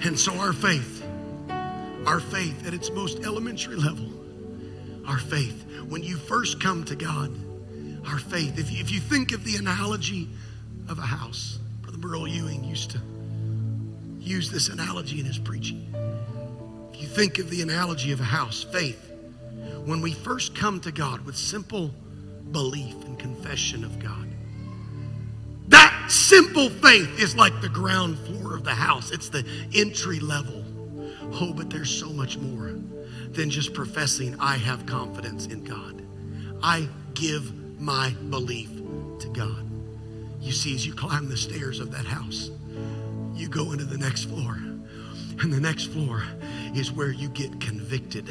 And 0.04 0.18
so 0.18 0.34
our 0.34 0.52
faith, 0.52 1.02
our 2.06 2.20
faith 2.20 2.66
at 2.66 2.74
its 2.74 2.90
most 2.90 3.20
elementary 3.24 3.76
level, 3.76 4.12
our 5.06 5.18
faith, 5.18 5.64
when 5.88 6.02
you 6.02 6.16
first 6.18 6.60
come 6.60 6.84
to 6.84 6.94
God, 6.94 7.34
our 8.06 8.18
faith, 8.18 8.58
if 8.58 8.70
you, 8.70 8.80
if 8.80 8.92
you 8.92 9.00
think 9.00 9.32
of 9.32 9.44
the 9.44 9.56
analogy 9.56 10.28
of 10.90 10.98
a 10.98 11.02
house, 11.02 11.58
Brother 11.80 11.96
Burl 11.96 12.28
Ewing 12.28 12.64
used 12.64 12.90
to 12.90 13.00
use 14.20 14.50
this 14.50 14.68
analogy 14.68 15.20
in 15.20 15.26
his 15.26 15.38
preaching. 15.38 15.94
If 16.92 17.00
you 17.00 17.08
think 17.08 17.38
of 17.38 17.48
the 17.48 17.62
analogy 17.62 18.12
of 18.12 18.20
a 18.20 18.24
house, 18.24 18.62
faith, 18.62 19.10
when 19.86 20.02
we 20.02 20.12
first 20.12 20.54
come 20.54 20.80
to 20.80 20.92
God 20.92 21.24
with 21.24 21.34
simple 21.34 21.90
belief 22.52 22.94
and 23.06 23.18
confession 23.18 23.84
of 23.84 23.98
God, 23.98 24.23
simple 26.08 26.70
faith 26.70 27.18
is 27.18 27.36
like 27.36 27.60
the 27.60 27.68
ground 27.68 28.18
floor 28.20 28.54
of 28.54 28.64
the 28.64 28.74
house, 28.74 29.10
it's 29.10 29.28
the 29.28 29.46
entry 29.74 30.20
level. 30.20 30.64
Oh, 31.40 31.52
but 31.52 31.70
there's 31.70 31.90
so 31.90 32.10
much 32.10 32.38
more 32.38 32.74
than 33.30 33.50
just 33.50 33.74
professing, 33.74 34.38
I 34.38 34.56
have 34.56 34.86
confidence 34.86 35.46
in 35.46 35.64
God. 35.64 36.02
I 36.62 36.88
give 37.14 37.80
my 37.80 38.10
belief 38.30 38.70
to 39.20 39.28
God. 39.32 39.68
You 40.40 40.52
see, 40.52 40.74
as 40.74 40.86
you 40.86 40.94
climb 40.94 41.28
the 41.28 41.36
stairs 41.36 41.80
of 41.80 41.90
that 41.92 42.04
house, 42.04 42.50
you 43.34 43.48
go 43.48 43.72
into 43.72 43.84
the 43.84 43.98
next 43.98 44.24
floor. 44.24 44.56
And 45.40 45.52
the 45.52 45.60
next 45.60 45.86
floor 45.86 46.22
is 46.74 46.90
where 46.90 47.10
you 47.10 47.28
get 47.28 47.60
convicted 47.60 48.28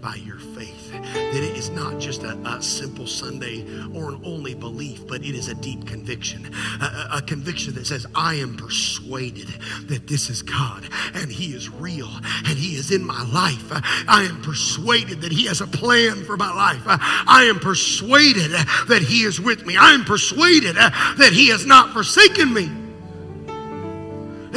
by 0.00 0.14
your 0.16 0.38
faith. 0.38 0.92
That 0.92 1.42
it 1.42 1.56
is 1.56 1.70
not 1.70 1.98
just 1.98 2.22
a, 2.22 2.36
a 2.46 2.62
simple 2.62 3.06
Sunday 3.06 3.62
or 3.94 4.10
an 4.10 4.20
only 4.24 4.54
belief, 4.54 5.06
but 5.06 5.22
it 5.22 5.34
is 5.34 5.48
a 5.48 5.54
deep 5.54 5.86
conviction. 5.86 6.50
A, 6.80 7.16
a 7.18 7.22
conviction 7.22 7.74
that 7.74 7.86
says, 7.86 8.06
I 8.14 8.34
am 8.36 8.56
persuaded 8.56 9.48
that 9.86 10.06
this 10.06 10.30
is 10.30 10.42
God 10.42 10.88
and 11.14 11.30
He 11.30 11.54
is 11.54 11.68
real 11.68 12.10
and 12.46 12.58
He 12.58 12.76
is 12.76 12.90
in 12.90 13.04
my 13.04 13.22
life. 13.32 13.64
I 14.08 14.26
am 14.28 14.40
persuaded 14.42 15.20
that 15.22 15.32
He 15.32 15.46
has 15.46 15.60
a 15.60 15.66
plan 15.66 16.24
for 16.24 16.36
my 16.36 16.52
life. 16.54 16.82
I 16.86 17.46
am 17.48 17.58
persuaded 17.58 18.52
that 18.52 19.02
He 19.02 19.24
is 19.24 19.40
with 19.40 19.66
me. 19.66 19.76
I 19.76 19.92
am 19.92 20.04
persuaded 20.04 20.76
that 20.76 21.30
He 21.32 21.48
has 21.48 21.66
not 21.66 21.92
forsaken 21.92 22.52
me. 22.52 22.83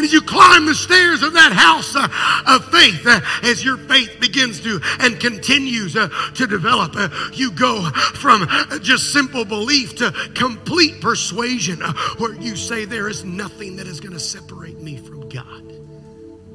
As 0.07 0.13
you 0.13 0.21
climb 0.21 0.65
the 0.65 0.73
stairs 0.73 1.21
of 1.21 1.33
that 1.33 1.51
house 1.51 1.93
uh, 1.93 2.07
of 2.47 2.63
faith, 2.71 3.05
uh, 3.05 3.19
as 3.43 3.61
your 3.61 3.75
faith 3.75 4.21
begins 4.21 4.61
to 4.61 4.79
and 5.01 5.19
continues 5.19 5.97
uh, 5.97 6.07
to 6.35 6.47
develop, 6.47 6.95
you 7.33 7.51
go 7.51 7.89
from 7.91 8.47
just 8.81 9.11
simple 9.11 9.43
belief 9.43 9.97
to 9.97 10.13
complete 10.33 11.01
persuasion, 11.01 11.81
where 12.19 12.33
you 12.35 12.55
say, 12.55 12.85
There 12.85 13.09
is 13.09 13.25
nothing 13.25 13.75
that 13.75 13.85
is 13.85 13.99
going 13.99 14.13
to 14.13 14.19
separate 14.21 14.79
me 14.79 14.95
from 14.95 15.27
God. 15.27 15.73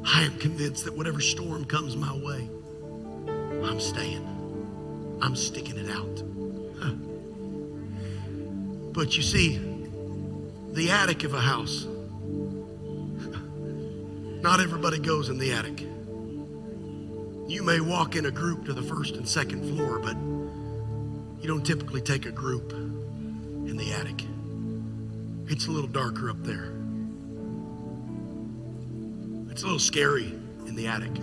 I 0.07 0.23
am 0.23 0.39
convinced 0.39 0.87
that 0.87 0.97
whatever 0.97 1.21
storm 1.21 1.67
comes 1.67 1.95
my 1.95 2.17
way, 2.17 2.49
I'm 3.69 3.81
staying. 3.81 5.19
I'm 5.21 5.37
sticking 5.37 5.77
it 5.77 5.91
out. 5.91 6.23
But 8.95 9.15
you 9.15 9.23
see, 9.23 9.61
the 10.73 10.91
attic 10.91 11.25
of 11.25 11.35
a 11.35 11.41
house 11.41 11.87
not 14.43 14.59
everybody 14.59 14.99
goes 14.99 15.29
in 15.29 15.39
the 15.39 15.53
attic. 15.53 15.83
You 17.49 17.63
may 17.63 17.79
walk 17.79 18.17
in 18.17 18.27
a 18.27 18.31
group 18.33 18.65
to 18.67 18.73
the 18.73 18.83
first 18.83 19.15
and 19.15 19.29
second 19.29 19.63
floor, 19.77 20.01
but 20.01 20.17
you 21.41 21.47
don't 21.47 21.65
typically 21.65 22.01
take 22.01 22.27
a 22.27 22.33
group 22.33 22.73
in 22.73 23.77
the 23.77 23.93
attic. 23.93 24.25
It's 25.47 25.69
a 25.69 25.71
little 25.71 25.89
darker 25.89 26.29
up 26.29 26.43
there. 26.43 26.73
It's 29.49 29.63
a 29.63 29.67
little 29.67 29.79
scary 29.79 30.35
in 30.67 30.75
the 30.75 30.89
attic. 30.89 31.15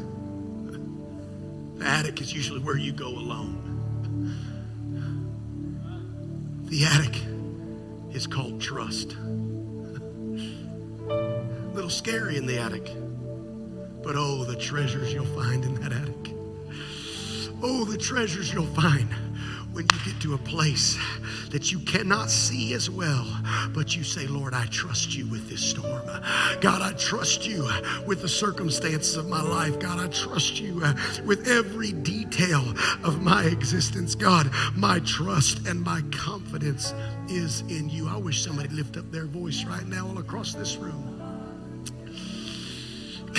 The 1.78 1.86
attic 1.86 2.22
is 2.22 2.34
usually 2.34 2.62
where 2.62 2.78
you 2.78 2.94
go 2.94 3.10
alone. 3.10 3.66
The 6.66 6.86
attic 6.86 7.22
is 8.16 8.28
called 8.28 8.62
trust. 8.62 9.12
A 11.10 11.72
little 11.74 11.90
scary 11.90 12.38
in 12.38 12.46
the 12.46 12.60
attic. 12.60 12.88
But 14.02 14.16
oh, 14.16 14.44
the 14.44 14.56
treasures 14.56 15.14
you'll 15.14 15.26
find 15.26 15.64
in 15.64 15.76
that 15.76 15.92
attic. 15.92 16.34
Oh, 17.62 17.84
the 17.84 17.98
treasures 17.98 18.54
you'll 18.54 18.74
find 18.74 19.10
when 19.74 19.86
you 19.86 20.12
get 20.12 20.22
to 20.22 20.34
a 20.34 20.38
place 20.38 20.98
that 21.52 21.72
you 21.72 21.80
cannot 21.80 22.30
see 22.30 22.74
as 22.74 22.90
well, 22.90 23.28
but 23.74 23.96
you 23.96 24.04
say, 24.04 24.28
Lord, 24.28 24.54
I 24.54 24.66
trust 24.68 25.16
you 25.16 25.28
with 25.28 25.50
this 25.50 25.62
storm. 25.62 26.02
God, 26.62 26.82
I 26.82 26.94
trust 26.94 27.46
you 27.46 27.70
with 28.06 28.22
the 28.22 28.28
circumstances 28.28 29.16
of 29.16 29.28
my 29.28 29.42
life. 29.42 29.80
God, 29.80 30.00
I 30.00 30.08
trust 30.08 30.60
you 30.60 30.82
with 31.26 31.48
every 31.48 31.92
detail 31.92 32.64
of 33.04 33.22
my 33.22 33.44
existence. 33.44 34.16
God, 34.16 34.50
my 34.76 35.00
trust 35.00 35.68
and 35.68 35.82
my 35.82 36.02
confidence 36.12 36.94
is 37.28 37.62
in 37.62 37.90
you. 37.90 38.08
I 38.08 38.18
wish 38.18 38.44
somebody 38.44 38.70
lift 38.70 38.98
up 38.98 39.12
their 39.12 39.26
voice 39.26 39.66
right 39.66 39.86
now 39.86 40.08
all 40.08 40.18
across 40.18 40.54
this 40.54 40.78
room. 40.78 41.09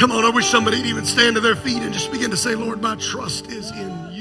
Come 0.00 0.12
on, 0.12 0.24
I 0.24 0.30
wish 0.30 0.46
somebody'd 0.46 0.86
even 0.86 1.04
stand 1.04 1.34
to 1.34 1.42
their 1.42 1.54
feet 1.54 1.82
and 1.82 1.92
just 1.92 2.10
begin 2.10 2.30
to 2.30 2.36
say, 2.38 2.54
Lord, 2.54 2.80
my 2.80 2.96
trust 2.96 3.48
is 3.48 3.70
in 3.72 4.08
you. 4.10 4.19